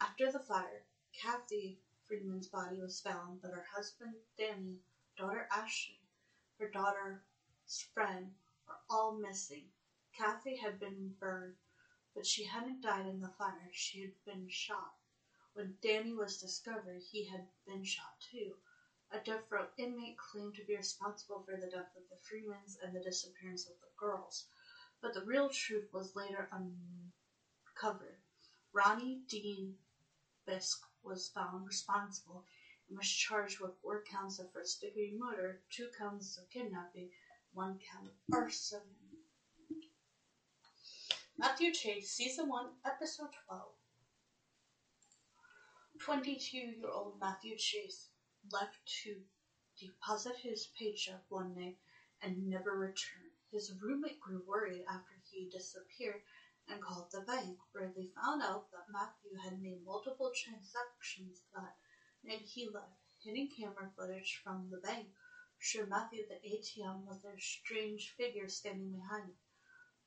After 0.00 0.30
the 0.30 0.38
fire, 0.40 0.84
Kathy 1.22 1.80
Freeman's 2.06 2.48
body 2.48 2.80
was 2.80 3.00
found, 3.00 3.40
but 3.40 3.52
her 3.52 3.64
husband, 3.74 4.16
Danny, 4.36 4.78
daughter 5.16 5.48
Ashley, 5.50 6.00
her 6.58 6.68
daughter's 6.68 7.18
friend 7.94 8.34
were 8.68 8.76
all 8.90 9.12
missing. 9.12 9.70
Kathy 10.18 10.56
had 10.56 10.78
been 10.78 11.14
burned, 11.18 11.54
but 12.14 12.26
she 12.26 12.44
hadn't 12.44 12.82
died 12.82 13.06
in 13.06 13.20
the 13.20 13.32
fire. 13.38 13.70
She 13.72 14.00
had 14.02 14.12
been 14.26 14.48
shot. 14.48 14.92
When 15.54 15.74
Danny 15.82 16.12
was 16.12 16.38
discovered, 16.38 17.02
he 17.10 17.24
had 17.24 17.46
been 17.66 17.84
shot 17.84 18.12
too. 18.30 18.54
A 19.12 19.18
death 19.18 19.44
row 19.50 19.66
inmate 19.78 20.16
claimed 20.18 20.56
to 20.56 20.64
be 20.64 20.76
responsible 20.76 21.42
for 21.44 21.56
the 21.56 21.68
death 21.68 21.90
of 21.96 22.02
the 22.10 22.16
Freemans 22.28 22.76
and 22.82 22.94
the 22.94 23.00
disappearance 23.00 23.66
of 23.66 23.74
the 23.80 23.88
girls, 23.98 24.44
but 25.04 25.12
the 25.12 25.20
real 25.20 25.50
truth 25.50 25.86
was 25.92 26.16
later 26.16 26.48
uncovered. 26.50 28.16
Ronnie 28.72 29.20
Dean 29.28 29.74
Bisk 30.46 30.80
was 31.02 31.28
found 31.28 31.66
responsible 31.66 32.46
and 32.88 32.96
was 32.96 33.06
charged 33.06 33.60
with 33.60 33.76
four 33.82 34.02
counts 34.10 34.38
of 34.38 34.50
first 34.50 34.80
degree 34.80 35.12
murder, 35.14 35.60
two 35.68 35.88
counts 35.98 36.38
of 36.38 36.48
kidnapping, 36.48 37.10
one 37.52 37.78
count 37.92 38.06
of 38.06 38.34
arson. 38.34 38.80
Matthew 41.36 41.70
Chase, 41.74 42.10
Season 42.10 42.48
1, 42.48 42.66
Episode 42.86 43.28
12. 43.46 43.62
22 46.00 46.56
year 46.56 46.90
old 46.90 47.20
Matthew 47.20 47.58
Chase 47.58 48.08
left 48.50 48.78
to 49.02 49.16
deposit 49.78 50.36
his 50.42 50.68
paycheck 50.78 51.20
one 51.28 51.54
night 51.54 51.76
and 52.22 52.48
never 52.48 52.78
returned. 52.78 53.23
His 53.54 53.70
roommate 53.80 54.18
grew 54.18 54.40
worried 54.40 54.82
after 54.88 55.14
he 55.30 55.46
disappeared 55.48 56.20
and 56.66 56.82
called 56.82 57.12
the 57.12 57.20
bank, 57.20 57.56
where 57.70 57.88
they 57.94 58.10
found 58.12 58.42
out 58.42 58.68
that 58.72 58.88
Matthew 58.88 59.36
had 59.44 59.60
made 59.60 59.84
multiple 59.84 60.32
transactions 60.34 61.40
that 61.52 61.76
night 62.24 62.40
he 62.40 62.66
left. 62.68 62.98
Hidden 63.22 63.46
camera 63.56 63.92
footage 63.94 64.40
from 64.42 64.68
the 64.70 64.78
bank 64.78 65.12
showed 65.56 65.88
Matthew 65.88 66.22
at 66.22 66.42
the 66.42 66.48
ATM 66.48 67.04
with 67.06 67.22
a 67.22 67.38
strange 67.38 68.12
figure 68.16 68.48
standing 68.48 68.90
behind. 68.90 69.34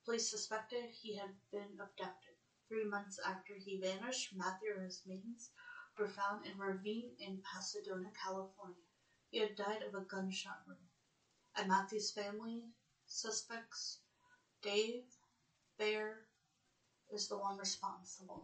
Police 0.03 0.29
suspected 0.29 0.89
he 0.89 1.15
had 1.15 1.37
been 1.49 1.77
abducted. 1.79 2.35
Three 2.67 2.83
months 2.83 3.17
after 3.25 3.55
he 3.55 3.79
vanished, 3.79 4.33
Matthew 4.33 4.73
and 4.73 4.83
his 4.83 4.99
maidens 5.05 5.51
were 5.97 6.09
found 6.09 6.45
in 6.45 6.55
a 6.55 6.57
ravine 6.57 7.13
in 7.17 7.39
Pasadena, 7.49 8.11
California. 8.21 8.83
He 9.29 9.37
had 9.37 9.55
died 9.55 9.83
of 9.83 9.93
a 9.93 10.01
gunshot 10.01 10.63
wound. 10.67 10.89
And 11.55 11.69
Matthew's 11.69 12.11
family 12.11 12.67
suspects 13.07 13.99
Dave, 14.61 15.03
Bear, 15.77 16.25
is 17.11 17.27
the 17.27 17.37
one 17.37 17.57
responsible. 17.57 18.43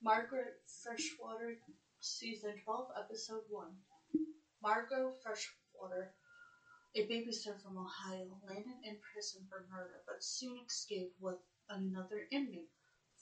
Margaret 0.00 0.60
Freshwater, 0.82 1.58
Season 2.00 2.54
12, 2.64 2.90
Episode 2.96 3.42
1. 3.48 3.66
Margot 4.62 5.12
Freshwater, 5.22 6.12
a 6.94 7.06
babysitter 7.06 7.60
from 7.60 7.78
Ohio, 7.78 8.38
landed 8.46 8.78
in 8.84 8.96
prison 9.12 9.40
for 9.48 9.66
murder 9.70 10.02
but 10.06 10.22
soon 10.22 10.60
escaped 10.66 11.14
with 11.20 11.36
another 11.68 12.26
inmate, 12.30 12.70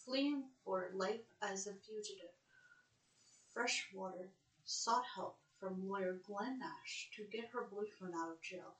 fleeing 0.04 0.44
for 0.64 0.90
life 0.94 1.24
as 1.40 1.66
a 1.66 1.74
fugitive. 1.86 2.34
Freshwater 3.54 4.30
sought 4.64 5.04
help 5.14 5.38
from 5.58 5.88
lawyer 5.88 6.20
Glenn 6.26 6.58
Nash 6.58 7.08
to 7.16 7.24
get 7.24 7.50
her 7.52 7.68
boyfriend 7.70 8.14
out 8.14 8.30
of 8.30 8.42
jail 8.42 8.74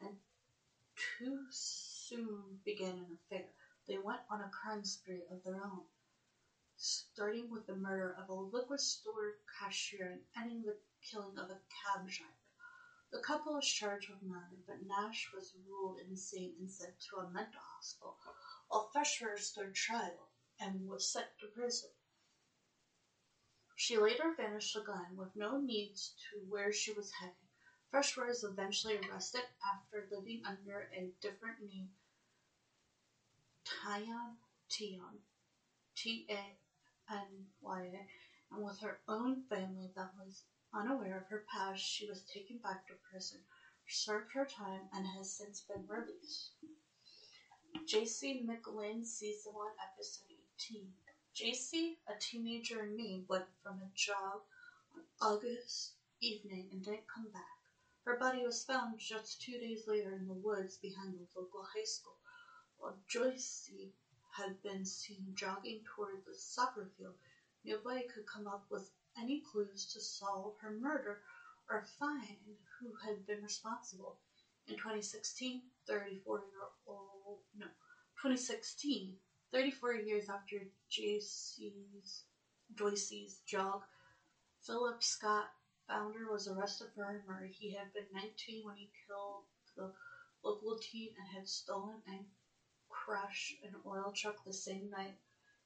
and 0.00 0.16
too 0.96 1.46
soon 1.50 2.60
began 2.64 2.96
an 2.98 3.18
affair. 3.26 3.48
They 3.86 3.98
went 3.98 4.20
on 4.30 4.40
a 4.40 4.50
crime 4.50 4.84
spree 4.84 5.24
of 5.30 5.42
their 5.44 5.62
own, 5.62 5.84
starting 6.76 7.50
with 7.50 7.66
the 7.66 7.74
murder 7.76 8.14
of 8.18 8.28
a 8.28 8.34
liquor 8.34 8.78
store 8.78 9.36
cashier 9.58 10.10
and 10.10 10.22
ending 10.36 10.64
with 10.66 10.76
the 10.76 11.06
killing 11.10 11.38
of 11.38 11.50
a 11.50 11.60
cab 11.84 12.08
driver. 12.08 12.32
The 13.12 13.20
couple 13.20 13.54
was 13.54 13.66
charged 13.66 14.08
with 14.08 14.22
murder, 14.22 14.56
but 14.66 14.82
Nash 14.82 15.28
was 15.32 15.52
ruled 15.68 15.98
insane 15.98 16.54
and 16.58 16.70
sent 16.70 16.94
to 17.10 17.18
a 17.18 17.30
mental 17.30 17.60
hospital, 17.76 18.16
while 18.68 18.88
Freshwater 18.92 19.38
stood 19.38 19.74
trial 19.74 20.28
and 20.60 20.88
was 20.88 21.06
sent 21.12 21.26
to 21.40 21.46
prison. 21.46 21.90
She 23.76 23.98
later 23.98 24.32
vanished 24.36 24.76
again 24.76 25.16
with 25.16 25.30
no 25.36 25.56
needs 25.56 26.12
to 26.30 26.38
where 26.48 26.72
she 26.72 26.92
was 26.92 27.10
heading. 27.20 27.51
Freshwater 27.92 28.30
was 28.30 28.42
eventually 28.42 28.96
arrested 28.96 29.42
after 29.62 30.08
living 30.10 30.42
under 30.46 30.88
a 30.94 31.12
different 31.20 31.60
name 31.60 31.90
Tyan 33.66 34.38
Tion, 34.70 35.20
T 35.94 36.26
A 36.30 36.56
N 37.12 37.50
Y 37.60 37.82
A, 37.82 38.54
and 38.54 38.64
with 38.64 38.80
her 38.80 39.00
own 39.06 39.42
family 39.42 39.90
that 39.94 40.10
was 40.16 40.44
unaware 40.72 41.18
of 41.18 41.26
her 41.28 41.44
past, 41.52 41.82
she 41.82 42.08
was 42.08 42.22
taken 42.22 42.56
back 42.64 42.86
to 42.86 42.94
prison, 43.10 43.40
served 43.86 44.32
her 44.32 44.46
time, 44.46 44.88
and 44.94 45.06
has 45.08 45.36
since 45.36 45.60
been 45.60 45.84
released. 45.86 46.52
JC 47.86 48.46
McLain, 48.46 49.04
Season 49.04 49.52
1, 49.52 49.66
Episode 49.92 50.32
18. 50.56 50.94
JC, 51.36 51.96
a 52.08 52.18
teenager 52.18 52.84
in 52.84 52.96
Maine, 52.96 53.26
went 53.28 53.44
from 53.62 53.82
a 53.82 53.90
job 53.94 54.40
on 54.96 55.02
August 55.20 55.92
evening 56.22 56.68
and 56.72 56.82
didn't 56.82 57.06
come 57.12 57.28
back. 57.34 57.61
Her 58.04 58.16
body 58.18 58.44
was 58.44 58.64
found 58.64 58.98
just 58.98 59.40
two 59.42 59.58
days 59.58 59.86
later 59.86 60.12
in 60.12 60.26
the 60.26 60.34
woods 60.34 60.76
behind 60.78 61.14
the 61.14 61.40
local 61.40 61.64
high 61.74 61.84
school 61.84 62.18
while 62.82 62.98
Joyce 63.06 63.70
had 64.36 64.60
been 64.62 64.84
seen 64.84 65.34
jogging 65.36 65.84
toward 65.84 66.24
the 66.26 66.34
soccer 66.34 66.90
field, 66.96 67.14
nobody 67.64 68.08
could 68.08 68.26
come 68.26 68.48
up 68.48 68.64
with 68.70 68.90
any 69.16 69.40
clues 69.40 69.86
to 69.92 70.00
solve 70.00 70.54
her 70.60 70.72
murder 70.72 71.22
or 71.68 71.86
find 72.00 72.58
who 72.80 72.92
had 73.06 73.24
been 73.24 73.40
responsible. 73.42 74.18
In 74.66 74.76
2016, 74.76 75.62
34 75.86 76.38
year 76.38 76.66
old, 76.86 77.38
no, 77.56 77.66
2016, 78.20 79.14
34 79.52 79.94
years 79.94 80.28
after 80.28 80.56
JC's, 80.90 82.24
Joyce's 82.74 83.38
jog, 83.46 83.82
Philip 84.66 85.04
Scott 85.04 85.50
Founder 85.92 86.32
was 86.32 86.48
arrested 86.48 86.88
for 86.94 87.22
murder. 87.26 87.50
He 87.52 87.74
had 87.74 87.92
been 87.92 88.06
19 88.14 88.64
when 88.64 88.76
he 88.76 88.88
killed 89.06 89.44
the 89.76 89.92
local 90.42 90.78
teen 90.78 91.12
and 91.18 91.28
had 91.28 91.46
stolen 91.46 92.00
and 92.06 92.24
crashed 92.88 93.62
an 93.62 93.74
oil 93.84 94.10
truck 94.16 94.42
the 94.42 94.54
same 94.54 94.88
night 94.88 95.18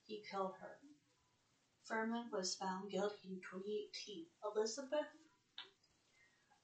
he 0.04 0.24
killed 0.28 0.54
her. 0.60 0.78
Furman 1.84 2.28
was 2.32 2.56
found 2.56 2.90
guilty 2.90 3.28
in 3.28 3.38
2018. 3.38 4.26
Elizabeth, 4.42 5.06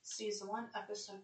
Season 0.02 0.48
1, 0.48 0.70
Episode 0.74 1.22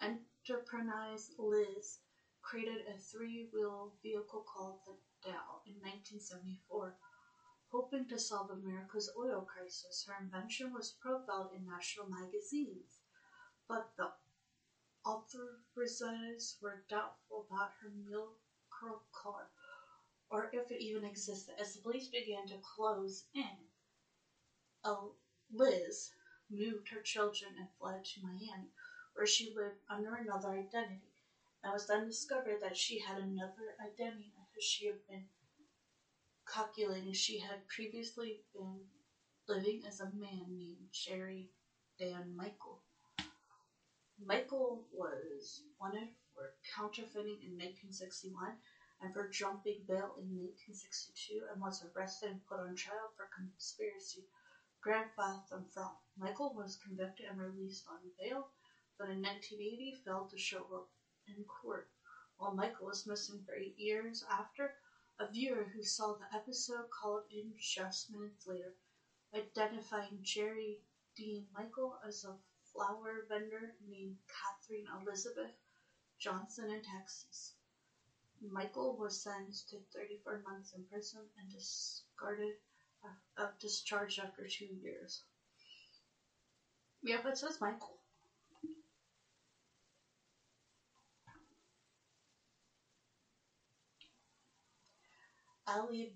20. 0.00 0.16
Enterprise 0.48 1.30
Liz 1.38 1.98
created 2.42 2.80
a 2.88 2.98
three 2.98 3.48
wheel 3.52 3.94
vehicle 4.02 4.44
called 4.52 4.78
the 4.84 4.96
Dow 5.22 5.62
in 5.66 5.74
1974, 5.74 6.96
hoping 7.70 8.06
to 8.08 8.18
solve 8.18 8.50
America's 8.50 9.10
oil 9.16 9.42
crisis. 9.42 10.04
Her 10.06 10.16
invention 10.22 10.72
was 10.72 10.90
profiled 11.00 11.52
in 11.54 11.64
national 11.66 12.08
magazines, 12.08 12.98
but 13.68 13.90
the 13.96 14.10
authorities 15.04 16.56
were 16.60 16.84
doubtful 16.88 17.46
about 17.50 17.70
her 17.80 17.90
miracle 17.90 19.02
car, 19.12 19.48
or 20.30 20.50
if 20.52 20.70
it 20.70 20.80
even 20.80 21.04
existed. 21.04 21.54
As 21.58 21.74
the 21.74 21.80
police 21.80 22.08
began 22.08 22.46
to 22.48 22.58
close 22.76 23.24
in, 23.34 23.68
Liz 25.50 26.10
moved 26.50 26.88
her 26.90 27.00
children 27.00 27.54
and 27.58 27.68
fled 27.78 28.04
to 28.04 28.20
Miami, 28.22 28.70
where 29.14 29.26
she 29.26 29.52
lived 29.54 29.80
under 29.88 30.14
another 30.14 30.50
identity. 30.50 31.12
It 31.64 31.72
was 31.72 31.86
then 31.86 32.04
discovered 32.06 32.60
that 32.60 32.76
she 32.76 32.98
had 33.00 33.18
another 33.18 33.76
identity 33.80 34.32
because 34.34 34.64
she 34.64 34.86
had 34.86 35.06
been 35.06 35.26
calculating 36.52 37.12
she 37.12 37.38
had 37.38 37.66
previously 37.68 38.40
been 38.54 38.80
living 39.48 39.82
as 39.86 40.00
a 40.00 40.06
man 40.06 40.46
named 40.56 40.88
Jerry 40.92 41.50
Dean 41.98 42.34
Michael. 42.36 42.80
Michael 44.24 44.86
was 44.92 45.62
wanted 45.80 46.08
for 46.34 46.54
counterfeiting 46.74 47.38
in 47.42 47.52
1961 47.60 48.56
and 49.00 49.12
for 49.12 49.28
jumping 49.28 49.84
bail 49.86 50.16
in 50.18 50.34
1962 50.34 51.44
and 51.52 51.60
was 51.60 51.84
arrested 51.94 52.30
and 52.30 52.46
put 52.48 52.60
on 52.60 52.74
trial 52.74 53.12
for 53.16 53.28
conspiracy, 53.34 54.24
grand 54.80 55.10
theft, 55.16 55.52
and 55.52 55.64
fraud. 55.72 55.94
Michael 56.16 56.54
was 56.54 56.80
convicted 56.82 57.26
and 57.26 57.38
released 57.38 57.84
on 57.88 57.98
bail, 58.18 58.48
but 58.98 59.08
in 59.10 59.22
1980 59.22 60.02
failed 60.04 60.30
to 60.30 60.38
show 60.38 60.66
up 60.74 60.88
in 61.28 61.44
court. 61.44 61.88
While 62.38 62.54
Michael 62.54 62.86
was 62.86 63.06
missing 63.06 63.42
for 63.46 63.54
eight 63.54 63.78
years 63.78 64.24
after, 64.30 64.74
a 65.20 65.26
viewer 65.26 65.64
who 65.74 65.82
saw 65.82 66.14
the 66.14 66.36
episode 66.36 66.86
called 66.90 67.24
in 67.30 67.52
just 67.58 68.10
minutes 68.10 68.46
later, 68.46 68.74
identifying 69.34 70.20
Jerry 70.22 70.78
Dean 71.16 71.44
Michael 71.52 71.98
as 72.06 72.24
a 72.24 72.36
flower 72.72 73.26
vendor 73.28 73.74
named 73.88 74.16
Catherine 74.28 74.86
Elizabeth 75.02 75.50
Johnson 76.18 76.70
in 76.70 76.82
Texas. 76.82 77.54
Michael 78.40 78.96
was 78.96 79.20
sentenced 79.22 79.68
to 79.70 79.78
34 79.92 80.42
months 80.46 80.72
in 80.72 80.84
prison 80.84 81.22
and 81.36 81.50
discarded 81.50 82.54
uh, 83.04 83.42
of 83.42 83.58
discharge 83.58 84.18
after 84.20 84.46
two 84.46 84.66
years. 84.80 85.22
Yep, 87.02 87.26
it 87.26 87.38
says 87.38 87.60
Michael. 87.60 87.97
Ali 95.76 96.14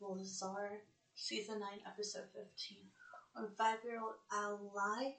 Lazar, 0.00 0.82
season 1.14 1.60
9, 1.60 1.80
episode 1.86 2.28
15. 2.34 2.76
When 3.32 3.48
five 3.56 3.82
year 3.82 3.98
old 4.02 4.16
Ali 4.30 5.16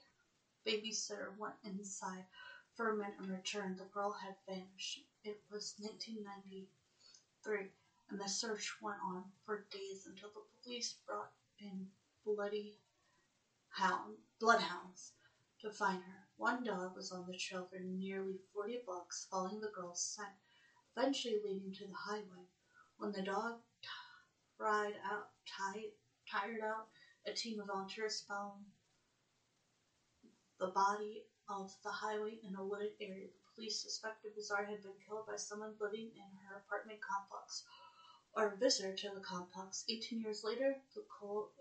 babysitter 0.63 1.35
went 1.39 1.55
inside 1.63 2.25
for 2.75 2.89
a 2.89 2.95
minute 2.95 3.17
and 3.17 3.31
returned, 3.31 3.79
the 3.79 3.85
girl 3.85 4.11
had 4.11 4.35
vanished. 4.47 4.99
It 5.23 5.41
was 5.49 5.73
1993, 5.79 7.71
and 8.09 8.19
the 8.21 8.29
search 8.29 8.79
went 8.79 8.99
on 9.01 9.31
for 9.43 9.65
days 9.71 10.05
until 10.05 10.29
the 10.29 10.41
police 10.61 10.93
brought 11.07 11.31
in 11.57 11.87
bloody 12.23 12.77
hound, 13.69 14.17
bloodhounds 14.39 15.13
to 15.61 15.71
find 15.71 16.03
her. 16.03 16.27
One 16.35 16.63
dog 16.63 16.95
was 16.95 17.11
on 17.11 17.25
the 17.25 17.35
trail 17.35 17.65
for 17.65 17.79
nearly 17.79 18.37
40 18.53 18.83
blocks, 18.85 19.25
following 19.31 19.61
the 19.61 19.69
girl's 19.69 20.03
scent, 20.03 20.35
eventually 20.95 21.41
leading 21.43 21.73
to 21.73 21.87
the 21.87 21.95
highway. 21.95 22.45
When 22.99 23.11
the 23.11 23.21
dog 23.21 23.61
tried 24.57 24.95
out, 25.05 25.29
tired, 25.45 25.91
tired 26.29 26.61
out, 26.63 26.87
a 27.27 27.31
team 27.31 27.59
of 27.59 27.67
volunteers 27.67 28.25
found 28.27 28.65
the 30.59 30.67
body 30.67 31.23
of 31.47 31.71
the 31.83 31.91
highway 31.91 32.39
in 32.41 32.55
a 32.55 32.63
wooded 32.63 32.95
area. 32.99 33.27
The 33.27 33.51
police 33.55 33.83
suspected 33.83 34.33
Bizarre 34.33 34.65
had 34.65 34.81
been 34.81 34.97
killed 35.05 35.27
by 35.27 35.35
someone 35.35 35.75
living 35.79 36.11
in 36.15 36.37
her 36.47 36.57
apartment 36.57 36.99
complex 36.99 37.63
or 38.33 38.53
a 38.53 38.57
visitor 38.57 38.95
to 38.95 39.13
the 39.13 39.21
complex. 39.21 39.85
18 39.87 40.19
years 40.19 40.43
later, 40.43 40.75
the 40.95 41.03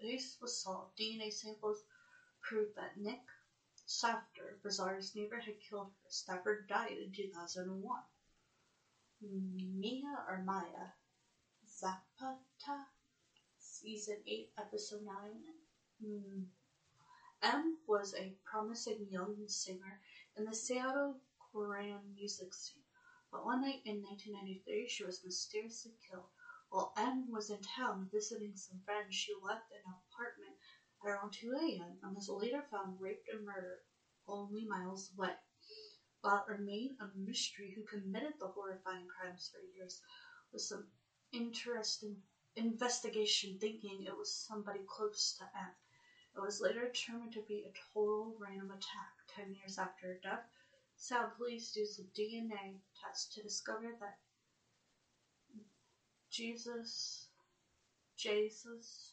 case 0.00 0.38
was 0.40 0.62
solved. 0.62 0.98
DNA 0.98 1.30
samples 1.30 1.82
proved 2.40 2.74
that 2.76 2.96
Nick 2.96 3.20
Safter, 3.84 4.58
Bizarre's 4.62 5.14
neighbor, 5.14 5.38
had 5.38 5.60
killed 5.60 5.90
her. 6.02 6.10
Stafford 6.10 6.66
died 6.66 6.96
in 6.96 7.12
2001. 7.12 8.02
Mia 9.20 10.24
or 10.26 10.42
Maya 10.42 10.88
Zapata, 11.78 12.86
season 13.58 14.22
8, 14.26 14.48
episode 14.56 15.02
9. 15.04 15.14
Mm. 16.02 16.46
M 17.42 17.76
was 17.86 18.14
a 18.14 18.34
promising 18.50 19.08
young 19.10 19.46
singer 19.46 20.00
in 20.38 20.46
the 20.46 20.54
Seattle 20.54 21.20
Korean 21.52 22.00
music 22.14 22.54
scene, 22.54 22.82
but 23.30 23.44
one 23.44 23.60
night 23.60 23.82
in 23.84 24.00
1993 24.02 24.88
she 24.88 25.04
was 25.04 25.22
mysteriously 25.22 25.92
killed. 26.08 26.30
While 26.70 26.94
M 26.96 27.30
was 27.30 27.50
in 27.50 27.60
town 27.60 28.08
visiting 28.10 28.56
some 28.56 28.80
friends, 28.86 29.14
she 29.14 29.34
left 29.44 29.70
an 29.70 29.84
apartment 29.84 30.56
at 31.04 31.10
around 31.10 31.34
2 31.34 31.52
a.m. 31.52 31.98
and 32.02 32.16
was 32.16 32.30
later 32.30 32.64
found 32.70 32.98
raped 32.98 33.28
and 33.28 33.44
murdered 33.44 33.84
only 34.26 34.64
miles 34.64 35.10
away. 35.14 35.36
While 36.22 36.42
it 36.48 36.52
remained 36.52 36.96
a 37.00 37.08
mystery 37.14 37.74
who 37.76 37.84
committed 37.84 38.32
the 38.40 38.48
horrifying 38.48 39.08
crimes 39.12 39.50
for 39.52 39.60
years, 39.76 40.00
with 40.50 40.62
some 40.62 40.86
interesting 41.32 42.16
investigation 42.56 43.58
thinking 43.60 44.04
it 44.06 44.16
was 44.16 44.32
somebody 44.32 44.80
close 44.86 45.36
to 45.38 45.44
M. 45.44 45.72
It 46.36 46.40
was 46.40 46.60
later 46.60 46.88
determined 46.88 47.32
to 47.32 47.42
be 47.48 47.64
a 47.64 47.72
total 47.94 48.36
random 48.38 48.70
attack. 48.70 49.12
Ten 49.34 49.54
years 49.54 49.78
after 49.78 50.06
her 50.08 50.18
death, 50.22 50.44
South 50.96 51.36
police 51.36 51.76
used 51.76 52.00
a 52.00 52.04
DNA 52.18 52.78
test 53.02 53.32
to 53.34 53.42
discover 53.42 53.94
that 54.00 54.16
Jesus, 56.30 57.28
Jesus, 58.16 59.12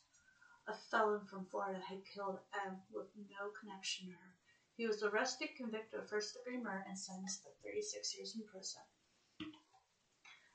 a 0.68 0.74
felon 0.74 1.26
from 1.30 1.46
Florida, 1.46 1.80
had 1.80 2.00
killed 2.14 2.40
M 2.66 2.82
with 2.92 3.08
no 3.16 3.50
connection 3.60 4.08
to 4.08 4.14
her. 4.14 4.36
He 4.76 4.88
was 4.88 5.04
arrested, 5.04 5.50
convicted 5.56 6.00
of 6.00 6.10
first 6.10 6.34
degree 6.34 6.58
murder, 6.58 6.84
and 6.88 6.98
sentenced 6.98 7.44
to 7.44 7.50
36 7.64 8.16
years 8.16 8.36
in 8.36 8.44
prison. 8.44 8.82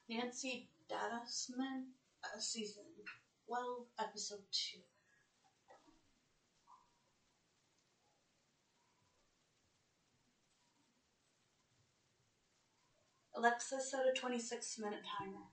Nancy 0.09 0.67
Dadasman, 0.91 1.85
uh, 2.25 2.41
season 2.41 2.85
12, 3.47 3.85
episode 3.99 4.43
2. 4.51 4.79
Alexa, 13.37 13.81
set 13.81 14.07
a 14.07 14.13
26 14.13 14.79
minute 14.79 15.03
timer. 15.19 15.45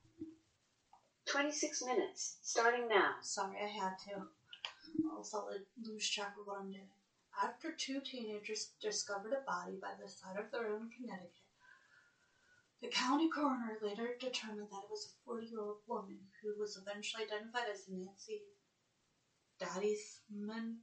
26 1.25 1.83
minutes, 1.83 2.37
starting 2.41 2.87
now. 2.87 3.15
Sorry, 3.21 3.57
I 3.61 3.67
had 3.67 3.95
to. 4.05 4.27
Else 5.11 5.33
I'll 5.33 5.49
lose 5.83 6.09
track 6.09 6.33
of 6.39 6.47
what 6.47 6.59
I'm 6.61 6.71
doing. 6.71 6.89
After 7.43 7.71
two 7.71 7.99
teenagers 8.01 8.71
discovered 8.81 9.33
a 9.33 9.43
body 9.45 9.77
by 9.81 9.91
the 10.01 10.09
side 10.09 10.37
of 10.37 10.49
the 10.51 10.61
road 10.61 10.81
in 10.81 10.89
Connecticut, 10.89 11.44
the 12.81 12.87
county 12.89 13.29
coroner 13.29 13.77
later 13.81 14.15
determined 14.19 14.69
that 14.69 14.83
it 14.83 14.89
was 14.89 15.05
a 15.05 15.23
40 15.25 15.47
year 15.47 15.61
old 15.61 15.77
woman 15.87 16.27
who 16.41 16.57
was 16.59 16.75
eventually 16.75 17.23
identified 17.23 17.67
as 17.67 17.87
Nancy 17.87 18.41
Daddiesman, 19.59 20.77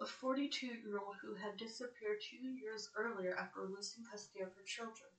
a 0.00 0.06
42 0.06 0.66
year 0.66 0.98
old 0.98 1.14
who 1.22 1.34
had 1.34 1.56
disappeared 1.56 2.20
two 2.20 2.36
years 2.60 2.88
earlier 2.96 3.34
after 3.36 3.62
losing 3.62 4.04
custody 4.04 4.40
of 4.40 4.52
her 4.54 4.62
children. 4.62 5.10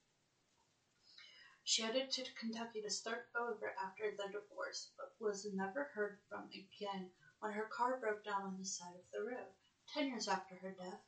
She 1.64 1.82
headed 1.82 2.12
to 2.12 2.24
Kentucky 2.34 2.82
to 2.82 2.90
start 2.90 3.28
over 3.36 3.74
after 3.82 4.12
the 4.12 4.28
divorce, 4.32 4.90
but 4.98 5.14
was 5.20 5.46
never 5.46 5.90
heard 5.94 6.18
from 6.30 6.50
again 6.54 7.10
when 7.40 7.52
her 7.52 7.66
car 7.66 7.98
broke 8.00 8.24
down 8.24 8.44
on 8.44 8.58
the 8.58 8.66
side 8.66 8.96
of 8.96 9.04
the 9.12 9.22
road. 9.22 9.54
Ten 9.94 10.08
years 10.08 10.28
after 10.28 10.56
her 10.56 10.72
death, 10.72 11.00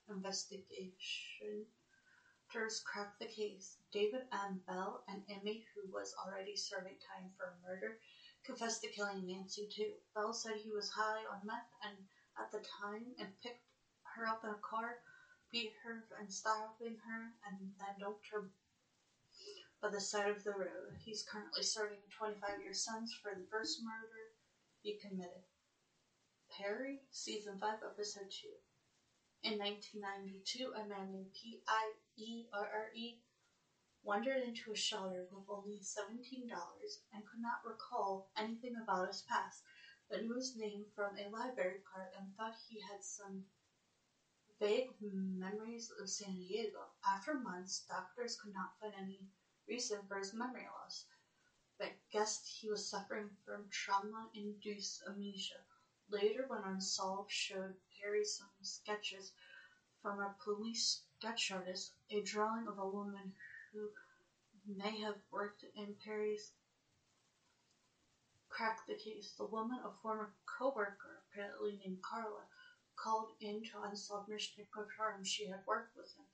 investigators 2.46 2.80
cracked 2.86 3.20
the 3.20 3.26
case. 3.26 3.78
David 3.92 4.22
M. 4.32 4.62
Bell, 4.68 5.02
an 5.08 5.24
inmate 5.28 5.64
who 5.74 5.90
was 5.92 6.14
already 6.24 6.56
serving 6.56 6.98
time 7.02 7.32
for 7.36 7.46
a 7.46 7.68
murder, 7.68 7.98
confessed 8.46 8.82
to 8.82 8.88
killing 8.88 9.26
Nancy 9.26 9.68
too. 9.74 9.94
Bell 10.14 10.32
said 10.32 10.56
he 10.58 10.70
was 10.72 10.90
high 10.90 11.24
on 11.32 11.40
meth 11.44 11.66
and 11.82 12.06
at 12.38 12.52
the 12.52 12.60
time 12.80 13.14
and 13.18 13.30
picked 13.42 13.64
her 14.16 14.28
up 14.28 14.44
in 14.44 14.52
a 14.52 14.60
car, 14.62 14.98
beat 15.52 15.72
her 15.84 16.06
and 16.20 16.32
stabbing 16.32 16.98
her, 17.08 17.34
and 17.46 17.58
then 17.80 17.98
dumped 18.00 18.28
her 18.32 18.48
by 19.82 19.90
the 19.90 20.00
side 20.00 20.30
of 20.30 20.44
the 20.44 20.52
road. 20.52 20.94
He's 21.04 21.24
currently 21.24 21.64
serving 21.64 21.98
a 22.06 22.10
25 22.14 22.62
year 22.62 22.74
sentence 22.74 23.12
for 23.22 23.34
the 23.34 23.46
first 23.50 23.80
murder 23.82 24.30
he 24.84 24.94
committed. 24.94 25.42
Perry, 26.52 27.02
Season 27.10 27.58
5, 27.60 27.78
Episode 27.84 28.30
2. 28.30 28.48
In 29.44 29.58
1992, 29.58 30.74
a 30.74 30.86
man 30.86 31.12
named 31.12 31.34
P.I.E.R.R.E. 32.18 33.20
wandered 34.04 34.42
into 34.42 34.72
a 34.72 34.76
shelter 34.76 35.28
with 35.30 35.44
only 35.50 35.82
$17 35.82 36.50
and 37.12 37.26
could 37.28 37.42
not 37.42 37.60
recall 37.66 38.30
anything 38.38 38.76
about 38.82 39.08
his 39.08 39.22
past, 39.24 39.64
but 40.10 40.22
knew 40.24 40.36
his 40.36 40.56
name 40.56 40.88
from 40.96 41.18
a 41.18 41.28
library 41.30 41.82
card 41.92 42.12
and 42.18 42.34
thought 42.38 42.56
he 42.70 42.80
had 42.80 43.04
some 43.04 43.44
vague 44.60 44.90
memories 45.02 45.92
of 46.00 46.10
San 46.10 46.38
Diego. 46.38 46.92
After 47.06 47.36
months, 47.36 47.84
doctors 47.88 48.38
could 48.42 48.54
not 48.54 48.80
find 48.80 48.96
any 48.96 49.28
reason 49.68 50.06
for 50.08 50.18
his 50.18 50.34
memory 50.34 50.68
loss, 50.68 51.06
but 51.78 51.98
guessed 52.12 52.48
he 52.48 52.70
was 52.70 52.90
suffering 52.90 53.32
from 53.46 53.68
trauma-induced 53.72 55.02
amnesia. 55.08 55.64
Later, 56.10 56.46
when 56.48 56.64
Unsolved 56.64 57.32
showed 57.32 57.76
Perry 58.00 58.24
some 58.24 58.48
sketches 58.62 59.32
from 60.02 60.20
a 60.20 60.36
police 60.44 61.05
sketch 61.20 61.52
artist, 61.52 61.94
a 62.12 62.22
drawing 62.22 62.68
of 62.68 62.78
a 62.78 62.88
woman 62.88 63.34
who 63.72 63.90
may 64.68 65.00
have 65.00 65.16
worked 65.32 65.64
in 65.76 65.96
Perry's 66.04 66.52
cracked 68.50 68.88
the 68.88 68.96
case. 68.96 69.34
The 69.38 69.46
woman, 69.46 69.80
a 69.84 69.92
former 70.02 70.34
co-worker, 70.58 71.22
apparently 71.32 71.78
named 71.78 72.02
Carla, 72.02 72.46
called 72.98 73.32
in 73.42 73.64
to 73.72 73.82
unsolved 73.82 74.30
mystery 74.30 74.68
confirmed 74.74 75.28
she 75.28 75.48
had 75.48 75.60
worked 75.68 75.96
with 75.96 76.14
him. 76.18 76.26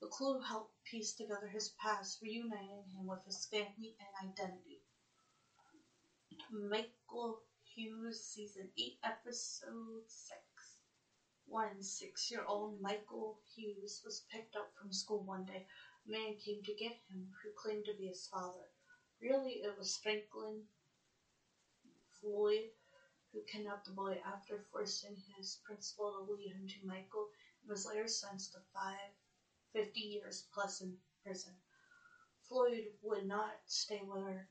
The 0.00 0.08
clue 0.08 0.40
helped 0.40 0.74
piece 0.84 1.14
together 1.14 1.48
his 1.48 1.70
past, 1.80 2.18
reuniting 2.22 2.84
him 2.94 3.06
with 3.06 3.24
his 3.24 3.46
family 3.46 3.96
and 3.98 4.30
identity. 4.30 4.80
Michael 6.50 7.40
Hughes, 7.74 8.22
Season 8.22 8.68
8, 8.78 8.98
Episode 9.04 10.02
6. 10.06 10.45
One 11.48 11.82
six 11.82 12.30
year 12.30 12.44
old 12.44 12.80
Michael 12.80 13.38
Hughes 13.54 14.02
was 14.04 14.24
picked 14.30 14.56
up 14.56 14.72
from 14.74 14.92
school 14.92 15.22
one 15.24 15.44
day. 15.46 15.66
A 16.06 16.10
man 16.10 16.36
came 16.36 16.62
to 16.64 16.74
get 16.74 16.94
him 17.08 17.32
who 17.42 17.50
claimed 17.52 17.86
to 17.86 17.94
be 17.94 18.06
his 18.08 18.26
father. 18.26 18.68
Really, 19.20 19.62
it 19.62 19.76
was 19.78 19.96
Franklin 19.96 20.66
Floyd 22.20 22.70
who 23.32 23.40
kidnapped 23.42 23.84
the 23.86 23.92
boy 23.92 24.20
after 24.24 24.64
forcing 24.72 25.16
his 25.36 25.58
principal 25.64 26.12
to 26.12 26.32
lead 26.32 26.52
him 26.52 26.66
to 26.68 26.86
Michael 26.86 27.30
and 27.62 27.70
was 27.70 27.86
later 27.86 28.08
sentenced 28.08 28.52
to 28.52 28.60
five, 28.72 29.12
50 29.72 30.00
years 30.00 30.46
plus 30.52 30.80
in 30.80 30.96
prison. 31.22 31.54
Floyd 32.48 32.92
would 33.02 33.24
not 33.26 33.60
stay 33.66 34.00
where, 34.00 34.48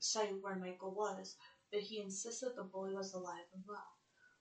say 0.00 0.28
where 0.32 0.56
Michael 0.56 0.92
was, 0.92 1.36
but 1.70 1.80
he 1.80 2.00
insisted 2.00 2.54
the 2.56 2.64
boy 2.64 2.92
was 2.92 3.14
alive 3.14 3.46
and 3.52 3.64
well. 3.66 3.99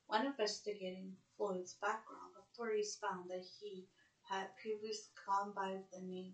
When 0.09 0.25
investigating 0.25 1.17
Floyd's 1.37 1.75
background, 1.79 2.33
authorities 2.35 2.97
found 2.99 3.29
that 3.29 3.43
he 3.59 3.85
had 4.27 4.49
previously 4.59 5.13
gone 5.23 5.53
by 5.53 5.83
the 5.91 5.99
name 5.99 6.33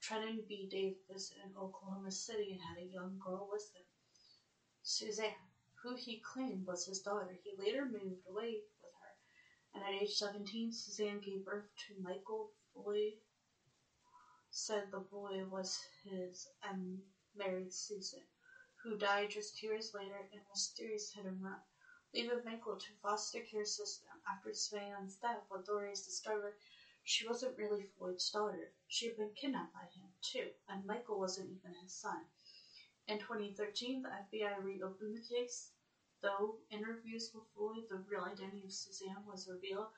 Trenton 0.00 0.46
B. 0.48 0.66
Davis 0.66 1.30
in 1.44 1.52
Oklahoma 1.54 2.10
City 2.10 2.52
and 2.52 2.62
had 2.62 2.78
a 2.78 2.90
young 2.90 3.18
girl 3.22 3.46
with 3.50 3.68
him, 3.74 3.84
Suzanne, 4.80 5.50
who 5.82 5.94
he 5.94 6.22
claimed 6.24 6.64
was 6.66 6.86
his 6.86 7.00
daughter. 7.00 7.36
He 7.42 7.54
later 7.54 7.84
moved 7.84 8.26
away 8.26 8.62
with 8.80 8.92
her, 9.02 9.14
and 9.74 9.84
at 9.84 9.92
age 9.92 10.14
17, 10.14 10.72
Suzanne 10.72 11.20
gave 11.20 11.44
birth 11.44 11.68
to 11.88 12.00
Michael 12.00 12.48
Floyd. 12.72 13.18
Said 14.48 14.90
the 14.90 15.00
boy 15.00 15.44
was 15.44 15.76
his 16.02 16.46
and 16.62 17.02
married 17.34 17.74
Susan, 17.74 18.24
who 18.82 18.96
died 18.96 19.28
just 19.32 19.58
two 19.58 19.66
years 19.66 19.90
later 19.92 20.26
in 20.32 20.38
a 20.38 20.48
mysterious 20.54 21.10
hit 21.14 21.26
and 21.26 21.42
run. 21.42 21.58
Leaving 22.14 22.44
Michael 22.44 22.76
to 22.76 22.92
foster 23.00 23.40
care 23.40 23.64
system 23.64 24.10
after 24.28 24.52
Suzanne's 24.52 25.16
death, 25.16 25.46
authorities 25.50 26.04
discovered 26.04 26.58
she 27.02 27.26
wasn't 27.26 27.56
really 27.56 27.88
Floyd's 27.96 28.28
daughter. 28.28 28.70
She 28.86 29.06
had 29.06 29.16
been 29.16 29.32
kidnapped 29.32 29.72
by 29.72 29.86
him, 29.94 30.10
too, 30.20 30.50
and 30.68 30.84
Michael 30.84 31.18
wasn't 31.18 31.48
even 31.48 31.74
his 31.82 31.94
son. 31.94 32.26
In 33.08 33.18
2013, 33.18 34.02
the 34.02 34.10
FBI 34.10 34.62
reopened 34.62 35.16
the 35.16 35.34
case. 35.34 35.70
Though 36.20 36.58
interviews 36.70 37.30
with 37.32 37.48
Floyd, 37.54 37.88
the 37.88 38.04
real 38.06 38.24
identity 38.24 38.66
of 38.66 38.72
Suzanne 38.74 39.24
was 39.26 39.48
revealed, 39.48 39.88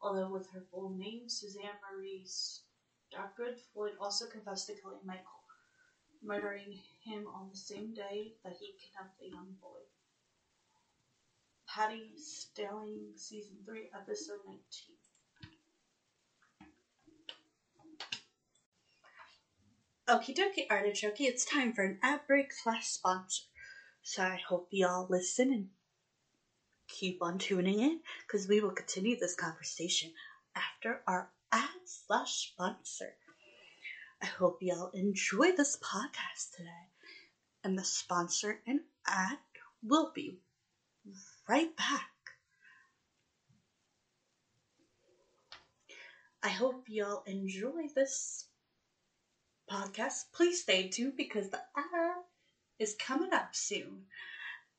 although 0.00 0.30
with 0.30 0.48
her 0.52 0.64
full 0.70 0.88
name, 0.88 1.28
Suzanne 1.28 1.78
Marie 1.82 2.24
Stockgood, 2.24 3.60
Floyd 3.74 3.92
also 4.00 4.26
confessed 4.26 4.68
to 4.68 4.74
killing 4.80 5.04
Michael, 5.04 5.44
murdering 6.22 6.80
him 7.04 7.26
on 7.26 7.50
the 7.50 7.56
same 7.56 7.92
day 7.92 8.32
that 8.42 8.56
he 8.58 8.74
kidnapped 8.80 9.18
the 9.18 9.28
young 9.28 9.54
boy. 9.60 9.84
Patty 11.78 12.10
Stelling, 12.16 13.12
Season 13.14 13.54
3, 13.64 13.90
Episode 13.94 14.38
19. 14.44 14.58
Okie 20.08 20.36
dokie, 20.36 20.66
artichoke, 20.68 21.20
it's 21.20 21.44
time 21.44 21.72
for 21.72 21.84
an 21.84 22.00
ad 22.02 22.22
break 22.26 22.52
slash 22.52 22.88
sponsor. 22.88 23.44
So 24.02 24.24
I 24.24 24.40
hope 24.48 24.66
y'all 24.72 25.06
listen 25.08 25.52
and 25.52 25.68
keep 26.88 27.22
on 27.22 27.38
tuning 27.38 27.78
in 27.78 28.00
because 28.26 28.48
we 28.48 28.60
will 28.60 28.72
continue 28.72 29.16
this 29.16 29.36
conversation 29.36 30.10
after 30.56 31.02
our 31.06 31.30
ad 31.52 31.68
slash 31.84 32.50
sponsor. 32.50 33.14
I 34.20 34.26
hope 34.26 34.58
y'all 34.62 34.90
enjoy 34.94 35.52
this 35.52 35.76
podcast 35.76 36.56
today. 36.56 36.88
And 37.62 37.78
the 37.78 37.84
sponsor 37.84 38.58
and 38.66 38.80
ad 39.06 39.38
will 39.80 40.10
be 40.12 40.40
right 41.48 41.74
back. 41.76 42.10
I 46.42 46.50
hope 46.50 46.84
y'all 46.86 47.24
enjoy 47.26 47.88
this 47.94 48.44
podcast. 49.70 50.24
Please 50.32 50.62
stay 50.62 50.88
tuned 50.88 51.16
because 51.16 51.50
the 51.50 51.60
ad 51.76 52.22
is 52.78 52.94
coming 52.94 53.32
up 53.32 53.54
soon. 53.54 54.04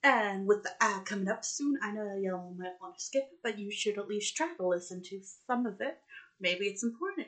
And 0.01 0.47
with 0.47 0.63
the 0.63 0.71
ad 0.81 1.05
coming 1.05 1.27
up 1.27 1.43
soon, 1.43 1.77
I 1.81 1.91
know 1.91 2.15
y'all 2.17 2.53
might 2.57 2.79
want 2.79 2.97
to 2.97 3.03
skip 3.03 3.23
it, 3.31 3.39
but 3.43 3.59
you 3.59 3.69
should 3.71 3.97
at 3.97 4.07
least 4.07 4.37
try 4.37 4.53
to 4.55 4.67
listen 4.67 5.01
to 5.09 5.19
some 5.47 5.65
of 5.65 5.81
it. 5.81 5.97
Maybe 6.39 6.67
it's 6.67 6.83
important. 6.83 7.27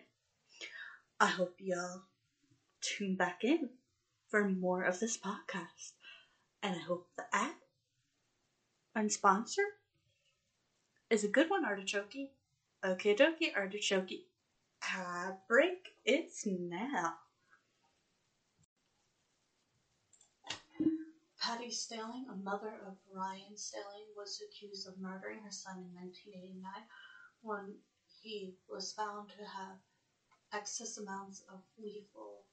I 1.19 1.27
hope 1.27 1.55
y'all 1.59 2.03
tune 2.81 3.15
back 3.15 3.43
in 3.43 3.69
for 4.29 4.47
more 4.47 4.83
of 4.83 4.99
this 4.99 5.17
podcast. 5.17 5.91
And 6.63 6.75
I 6.75 6.79
hope 6.79 7.07
the 7.17 7.25
ad 7.33 7.40
and 9.01 9.11
sponsor 9.11 9.63
is 11.09 11.23
a 11.23 11.27
good 11.27 11.49
one, 11.49 11.65
Artichoke. 11.65 12.29
Okay, 12.85 13.15
dokie, 13.15 13.51
Artichoke. 13.55 14.27
Ad 14.95 15.37
break, 15.47 15.95
it's 16.05 16.45
now. 16.45 17.15
Patty 21.39 21.71
Stelling, 21.71 22.27
a 22.29 22.35
mother 22.35 22.73
of 22.85 22.93
Ryan 23.11 23.57
Stelling, 23.57 24.05
was 24.15 24.39
accused 24.47 24.87
of 24.87 24.99
murdering 24.99 25.39
her 25.39 25.51
son 25.51 25.77
in 25.77 25.95
1989 25.99 26.71
when 27.41 27.73
he 28.21 28.53
was 28.69 28.93
found 28.93 29.29
to 29.29 29.43
have 29.43 29.77
excess 30.53 30.99
amounts 30.99 31.41
of 31.51 31.59
lethal 31.79 32.43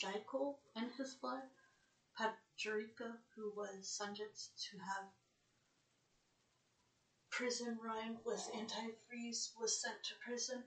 glycol 0.00 0.54
in 0.76 0.88
his 0.96 1.14
blood. 1.14 1.42
Patricia, 2.20 3.18
who 3.34 3.50
was 3.56 3.88
sentenced 3.88 4.50
to 4.68 4.76
have 4.76 5.08
prison 7.30 7.78
rhyme 7.82 8.18
with 8.26 8.46
antifreeze, 8.52 9.52
was 9.58 9.80
sent 9.80 10.04
to 10.04 10.14
prison 10.22 10.62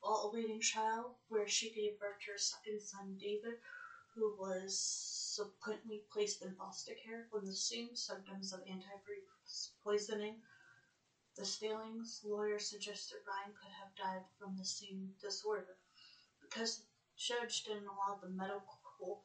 while 0.00 0.28
awaiting 0.28 0.60
trial, 0.60 1.18
where 1.28 1.48
she 1.48 1.70
gave 1.70 1.98
birth 1.98 2.20
to 2.20 2.32
her 2.32 2.38
second 2.38 2.82
son, 2.82 3.16
David, 3.18 3.56
who 4.14 4.36
was 4.38 4.78
subsequently 4.78 6.04
placed 6.12 6.42
in 6.42 6.54
foster 6.56 6.92
care 7.02 7.26
when 7.30 7.46
the 7.46 7.56
same 7.56 7.96
symptoms 7.96 8.52
of 8.52 8.60
antifreeze 8.66 9.70
poisoning. 9.82 10.42
The 11.36 11.46
Stallings 11.46 12.20
lawyer 12.22 12.58
suggested 12.58 13.24
Ryan 13.26 13.54
could 13.54 13.72
have 13.80 13.96
died 13.96 14.24
from 14.38 14.58
the 14.58 14.64
same 14.64 15.14
disorder. 15.22 15.78
Because 16.42 16.78
the 16.78 16.84
judge 17.16 17.64
didn't 17.64 17.86
allow 17.86 18.18
the 18.20 18.28
medical 18.28 19.22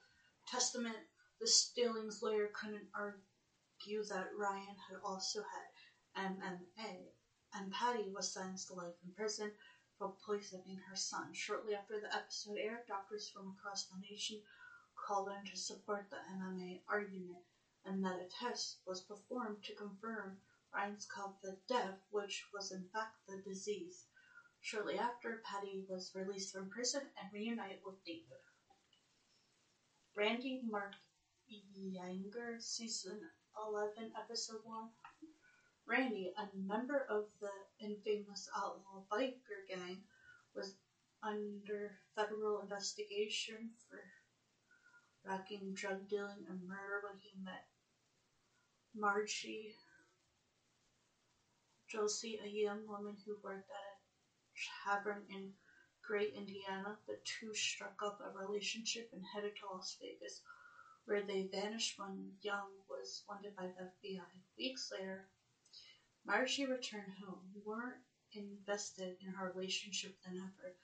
testament, 0.48 0.96
the 1.44 1.50
Stallings 1.50 2.22
lawyer 2.22 2.48
couldn't 2.54 2.88
argue 2.96 4.02
that 4.08 4.34
Ryan 4.34 4.78
had 4.88 4.98
also 5.04 5.44
had 6.16 6.32
MMA, 6.32 7.12
and 7.54 7.70
Patty 7.70 8.10
was 8.16 8.32
sentenced 8.32 8.68
to 8.70 8.76
life 8.76 8.94
in 9.04 9.12
prison 9.12 9.52
for 9.98 10.14
poisoning 10.26 10.78
her 10.88 10.96
son. 10.96 11.34
Shortly 11.34 11.74
after 11.74 12.00
the 12.00 12.16
episode 12.16 12.56
aired, 12.58 12.88
doctors 12.88 13.28
from 13.28 13.50
across 13.50 13.84
the 13.84 13.98
nation 14.00 14.40
called 14.96 15.28
in 15.28 15.44
to 15.52 15.58
support 15.58 16.06
the 16.10 16.16
MMA 16.16 16.80
argument, 16.88 17.44
and 17.84 18.02
that 18.06 18.22
a 18.22 18.28
test 18.40 18.78
was 18.86 19.02
performed 19.02 19.62
to 19.64 19.74
confirm 19.74 20.38
Ryan's 20.74 21.06
cause 21.14 21.44
of 21.44 21.58
death, 21.68 21.98
which 22.10 22.46
was 22.54 22.72
in 22.72 22.86
fact 22.94 23.18
the 23.28 23.42
disease. 23.44 24.06
Shortly 24.62 24.98
after, 24.98 25.42
Patty 25.44 25.84
was 25.90 26.10
released 26.16 26.54
from 26.54 26.70
prison 26.70 27.02
and 27.22 27.34
reunited 27.34 27.80
with 27.84 28.02
David. 28.06 28.40
Randy 30.16 30.62
Mark 30.64 30.94
Younger, 31.48 32.58
season 32.60 33.22
11, 33.58 34.12
episode 34.18 34.60
1. 34.64 34.90
Randy, 35.86 36.34
a 36.38 36.48
member 36.56 37.06
of 37.10 37.26
the 37.40 37.52
infamous 37.80 38.48
outlaw 38.56 39.04
biker 39.12 39.66
gang, 39.68 40.04
was 40.56 40.76
under 41.22 41.96
federal 42.16 42.62
investigation 42.62 43.72
for 43.88 44.02
racking, 45.24 45.74
drug 45.74 46.08
dealing, 46.08 46.46
and 46.48 46.68
murder 46.68 47.02
when 47.04 47.18
he 47.18 47.32
met 47.44 47.66
Margie 48.96 49.76
Josie, 51.88 52.40
a 52.44 52.48
young 52.48 52.86
woman 52.88 53.16
who 53.26 53.38
worked 53.42 53.70
at 53.70 53.76
a 53.76 54.90
tavern 54.90 55.24
in 55.30 55.54
Gary, 56.08 56.32
Indiana. 56.36 56.98
The 57.08 57.18
two 57.24 57.54
struck 57.54 58.02
up 58.04 58.20
a 58.20 58.30
relationship 58.30 59.10
and 59.14 59.24
headed 59.34 59.56
to 59.58 59.68
Las 59.68 59.96
Vegas, 60.02 60.42
where 61.06 61.22
they 61.22 61.50
vanished 61.52 62.00
when 62.00 62.34
Young 62.42 62.70
was 62.90 63.24
wanted 63.28 63.56
by 63.56 63.68
the 63.68 63.84
FBI. 63.84 64.42
Weeks 64.58 64.92
later, 64.92 65.28
Margie 66.26 66.66
returned 66.66 67.14
home, 67.26 67.62
more 67.66 68.00
invested 68.32 69.16
in 69.22 69.34
her 69.34 69.52
relationship 69.54 70.16
than 70.24 70.38
ever. 70.38 70.76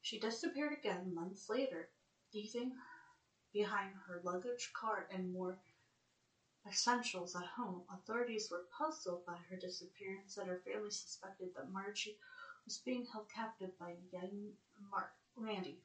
She 0.00 0.18
disappeared 0.18 0.72
again 0.72 1.14
months 1.14 1.48
later, 1.48 1.88
leaving 2.34 2.72
behind 3.52 3.94
her 4.06 4.20
luggage 4.24 4.72
cart 4.74 5.08
and 5.12 5.32
more 5.32 5.58
essentials 6.68 7.34
at 7.36 7.44
home. 7.44 7.82
Authorities 7.90 8.48
were 8.50 8.66
puzzled 8.76 9.24
by 9.26 9.36
her 9.48 9.56
disappearance, 9.56 10.36
and 10.36 10.48
her 10.48 10.62
family 10.64 10.90
suspected 10.90 11.50
that 11.54 11.70
Margie 11.70 12.16
was 12.64 12.78
being 12.78 13.04
held 13.06 13.28
captive 13.28 13.70
by 13.78 13.94
young 14.12 14.52
Mark 14.90 15.12
Randy. 15.36 15.78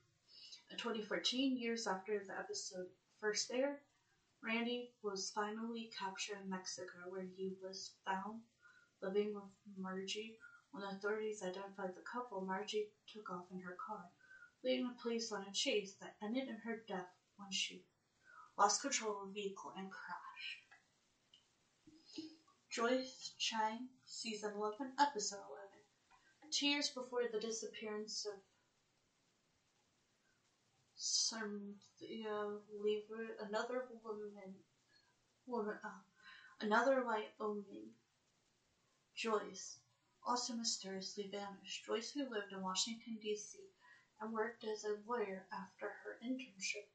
Uh, 0.69 0.73
in 0.73 0.77
2014, 0.77 1.57
years 1.57 1.87
after 1.87 2.23
the 2.25 2.37
episode 2.37 2.87
first 3.19 3.49
there, 3.49 3.81
Randy 4.41 4.91
was 5.01 5.31
finally 5.33 5.89
captured 5.97 6.37
in 6.43 6.49
Mexico, 6.49 7.09
where 7.09 7.27
he 7.35 7.55
was 7.61 7.91
found 8.05 8.41
living 9.01 9.33
with 9.33 9.49
Margie. 9.77 10.37
When 10.71 10.83
authorities 10.83 11.41
identified 11.41 11.95
the 11.95 12.01
couple, 12.01 12.41
Margie 12.41 12.89
took 13.11 13.29
off 13.29 13.45
in 13.51 13.59
her 13.61 13.75
car, 13.85 14.11
leading 14.63 14.87
the 14.87 14.95
police 15.01 15.31
on 15.31 15.43
a 15.43 15.51
chase 15.53 15.95
that 15.99 16.15
ended 16.21 16.47
in 16.47 16.57
her 16.57 16.83
death 16.87 17.11
when 17.37 17.51
she 17.51 17.83
lost 18.57 18.81
control 18.81 19.21
of 19.21 19.27
the 19.33 19.41
vehicle 19.41 19.73
and 19.75 19.89
crashed. 19.89 20.67
Joyce 22.69 23.31
Chiang, 23.39 23.87
Season 24.05 24.51
11, 24.55 24.93
Episode 24.99 25.39
11. 25.49 26.51
Two 26.51 26.67
years 26.67 26.89
before 26.89 27.27
the 27.27 27.39
disappearance 27.39 28.25
of 28.25 28.39
Cynthia 30.97 32.57
Lever, 32.81 33.37
another 33.47 33.87
woman, 34.03 34.55
woman 35.45 35.77
uh, 35.83 35.89
another 36.59 37.05
Wyoming, 37.05 37.91
Joyce, 39.15 39.77
also 40.25 40.53
mysteriously 40.53 41.29
vanished. 41.31 41.85
Joyce, 41.85 42.11
who 42.11 42.21
lived 42.21 42.51
in 42.51 42.61
Washington, 42.63 43.19
D.C., 43.21 43.59
and 44.19 44.33
worked 44.33 44.63
as 44.63 44.83
a 44.83 44.97
lawyer 45.07 45.45
after 45.53 45.87
her 45.87 46.17
internship, 46.25 46.89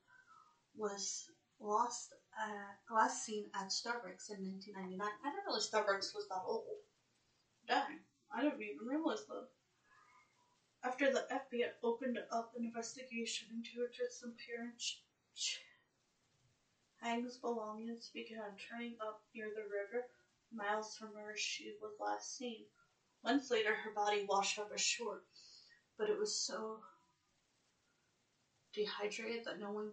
was 0.75 1.31
lost 1.61 2.13
uh, 2.37 2.93
last 2.93 3.25
seen 3.25 3.47
at 3.55 3.69
Starbucks 3.69 4.31
in 4.31 4.43
1999. 4.43 4.99
I 5.01 5.31
didn't 5.31 5.47
realize 5.47 5.71
Starbucks 5.71 6.15
was 6.15 6.27
that 6.29 6.43
old. 6.45 6.65
Dang, 7.69 8.01
I 8.35 8.43
didn't 8.43 8.63
even 8.63 8.87
realize 8.87 9.25
that. 9.29 9.47
After 10.85 11.09
the 11.13 11.25
FBI 11.31 11.71
opened 11.83 12.19
up 12.29 12.51
an 12.57 12.65
investigation 12.65 13.47
into 13.55 13.79
her 13.79 13.91
disappearance, 13.97 14.99
Chiang's 17.01 17.37
belongings 17.37 18.11
began 18.13 18.57
turning 18.57 18.97
up 19.01 19.23
near 19.33 19.53
the 19.55 19.63
river, 19.63 20.09
miles 20.53 20.97
from 20.97 21.15
where 21.15 21.37
she 21.37 21.73
was 21.81 21.93
last 22.01 22.37
seen. 22.37 22.65
Months 23.23 23.49
later, 23.49 23.73
her 23.73 23.91
body 23.91 24.25
washed 24.29 24.59
up 24.59 24.73
ashore, 24.73 25.23
but 25.97 26.09
it 26.09 26.19
was 26.19 26.35
so 26.37 26.81
dehydrated 28.75 29.45
that 29.45 29.61
no 29.61 29.71
one, 29.71 29.93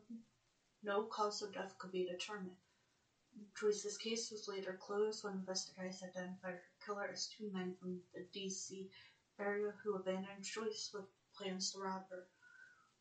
no 0.81 1.03
cause 1.03 1.41
of 1.43 1.53
death 1.53 1.77
could 1.77 1.91
be 1.91 2.03
determined. 2.03 2.57
Joyce's 3.59 3.95
case 3.97 4.31
was 4.31 4.47
later 4.47 4.75
closed 4.81 5.23
when 5.23 5.33
investigators 5.33 6.01
identified 6.01 6.55
her 6.55 6.61
killer 6.83 7.09
as 7.13 7.27
two 7.27 7.47
men 7.51 7.75
from 7.79 7.99
the 8.13 8.25
D.C 8.33 8.89
area 9.39 9.73
who 9.83 9.95
abandoned 9.95 10.43
Joyce 10.43 10.91
with 10.93 11.05
plans 11.35 11.71
to 11.71 11.79
rob 11.79 12.03
her. 12.09 12.27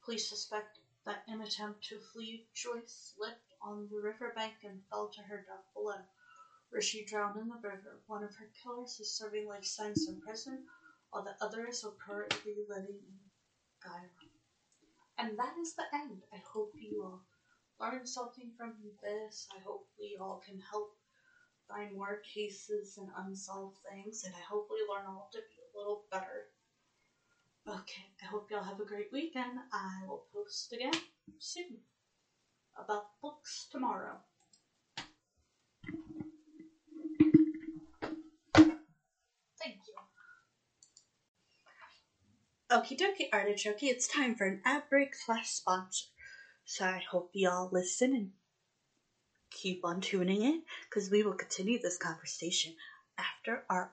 Police 0.04 0.28
suspect 0.28 0.78
that 1.04 1.24
in 1.26 1.34
an 1.34 1.46
attempt 1.46 1.84
to 1.84 1.98
flee, 2.12 2.46
Joyce 2.54 3.14
slipped 3.16 3.54
on 3.62 3.88
the 3.90 4.00
riverbank 4.00 4.54
and 4.64 4.80
fell 4.90 5.08
to 5.08 5.22
her 5.22 5.44
death 5.46 5.66
below, 5.74 6.00
where 6.70 6.82
she 6.82 7.04
drowned 7.04 7.40
in 7.40 7.48
the 7.48 7.60
river. 7.62 8.00
One 8.06 8.22
of 8.22 8.34
her 8.36 8.50
killers 8.62 8.98
is 9.00 9.16
serving 9.16 9.48
life 9.48 9.64
sentence 9.64 10.08
in 10.08 10.20
prison, 10.20 10.66
while 11.10 11.24
the 11.24 11.36
others 11.40 11.84
are 11.84 11.96
currently 12.04 12.54
living 12.68 13.00
in 13.00 13.18
Guyana. 13.82 14.08
And 15.18 15.38
that 15.38 15.54
is 15.60 15.74
the 15.74 15.84
end. 15.92 16.22
I 16.32 16.40
hope 16.52 16.72
you 16.76 17.02
all 17.02 17.22
learned 17.80 18.08
something 18.08 18.52
from 18.56 18.74
this. 19.02 19.48
I 19.56 19.60
hope 19.60 19.88
we 19.98 20.16
all 20.20 20.42
can 20.44 20.60
help 20.60 20.94
find 21.68 21.94
more 21.94 22.22
cases 22.34 22.96
and 22.98 23.08
unsolved 23.16 23.76
things, 23.90 24.24
and 24.24 24.34
I 24.34 24.40
hope 24.48 24.68
we 24.70 24.78
learn 24.88 25.06
all 25.06 25.28
to 25.32 25.38
be 25.38 25.57
little 25.78 26.04
better. 26.10 26.46
Okay, 27.68 28.10
I 28.22 28.26
hope 28.26 28.50
y'all 28.50 28.62
have 28.64 28.80
a 28.80 28.84
great 28.84 29.08
weekend. 29.12 29.58
I 29.72 30.06
will 30.06 30.24
post 30.32 30.72
again 30.72 30.92
soon 31.38 31.78
about 32.76 33.04
books 33.22 33.66
tomorrow. 33.70 34.18
Thank 38.54 39.76
you. 39.86 39.94
Okie 42.70 42.98
dokie, 42.98 43.28
artichoke, 43.32 43.82
it's 43.82 44.06
time 44.06 44.34
for 44.34 44.46
an 44.46 44.60
ad 44.64 44.82
break 44.90 45.14
slash 45.14 45.48
sponsor. 45.48 46.06
So 46.64 46.84
I 46.84 47.02
hope 47.10 47.30
y'all 47.32 47.70
listen 47.72 48.12
and 48.12 48.30
keep 49.50 49.84
on 49.84 50.00
tuning 50.00 50.42
in 50.42 50.62
because 50.88 51.10
we 51.10 51.22
will 51.22 51.32
continue 51.32 51.80
this 51.80 51.96
conversation 51.96 52.74
after 53.16 53.64
our 53.70 53.92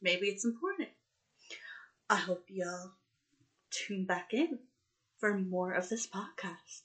maybe 0.00 0.28
it's 0.28 0.44
important. 0.44 0.88
I 2.10 2.16
hope 2.16 2.44
y'all 2.48 2.92
tune 3.70 4.04
back 4.04 4.32
in 4.32 4.58
for 5.18 5.38
more 5.38 5.72
of 5.72 5.88
this 5.88 6.06
podcast. 6.06 6.82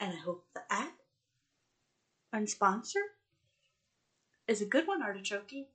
And 0.00 0.12
I 0.12 0.16
hope 0.16 0.46
the 0.54 0.62
ad 0.70 0.92
and 2.32 2.48
sponsor 2.48 3.00
is 4.46 4.62
a 4.62 4.66
good 4.66 4.86
one, 4.86 5.02
Artichoke. 5.02 5.68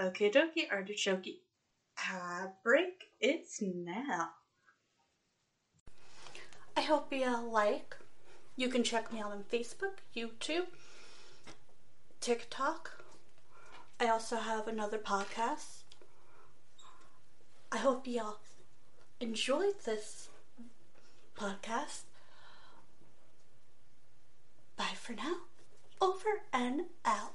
Okay, 0.00 0.30
dokie, 0.30 0.70
Artichoke. 0.70 1.40
Ad 2.10 2.52
break, 2.64 3.04
it's 3.20 3.60
now. 3.62 4.30
I 6.76 6.80
hope 6.80 7.12
y'all 7.12 7.50
like. 7.50 7.96
You 8.56 8.68
can 8.68 8.82
check 8.82 9.12
me 9.12 9.20
out 9.20 9.32
on 9.32 9.44
Facebook, 9.52 9.98
YouTube, 10.16 10.66
TikTok. 12.20 13.04
I 14.00 14.08
also 14.08 14.36
have 14.36 14.66
another 14.66 14.98
podcast 14.98 15.83
I 17.74 17.78
hope 17.78 18.06
y'all 18.06 18.38
enjoyed 19.18 19.80
this 19.84 20.28
podcast. 21.36 22.02
Bye 24.76 24.94
for 24.94 25.14
now. 25.14 25.38
Over 26.00 26.42
and 26.52 26.82
out. 27.04 27.34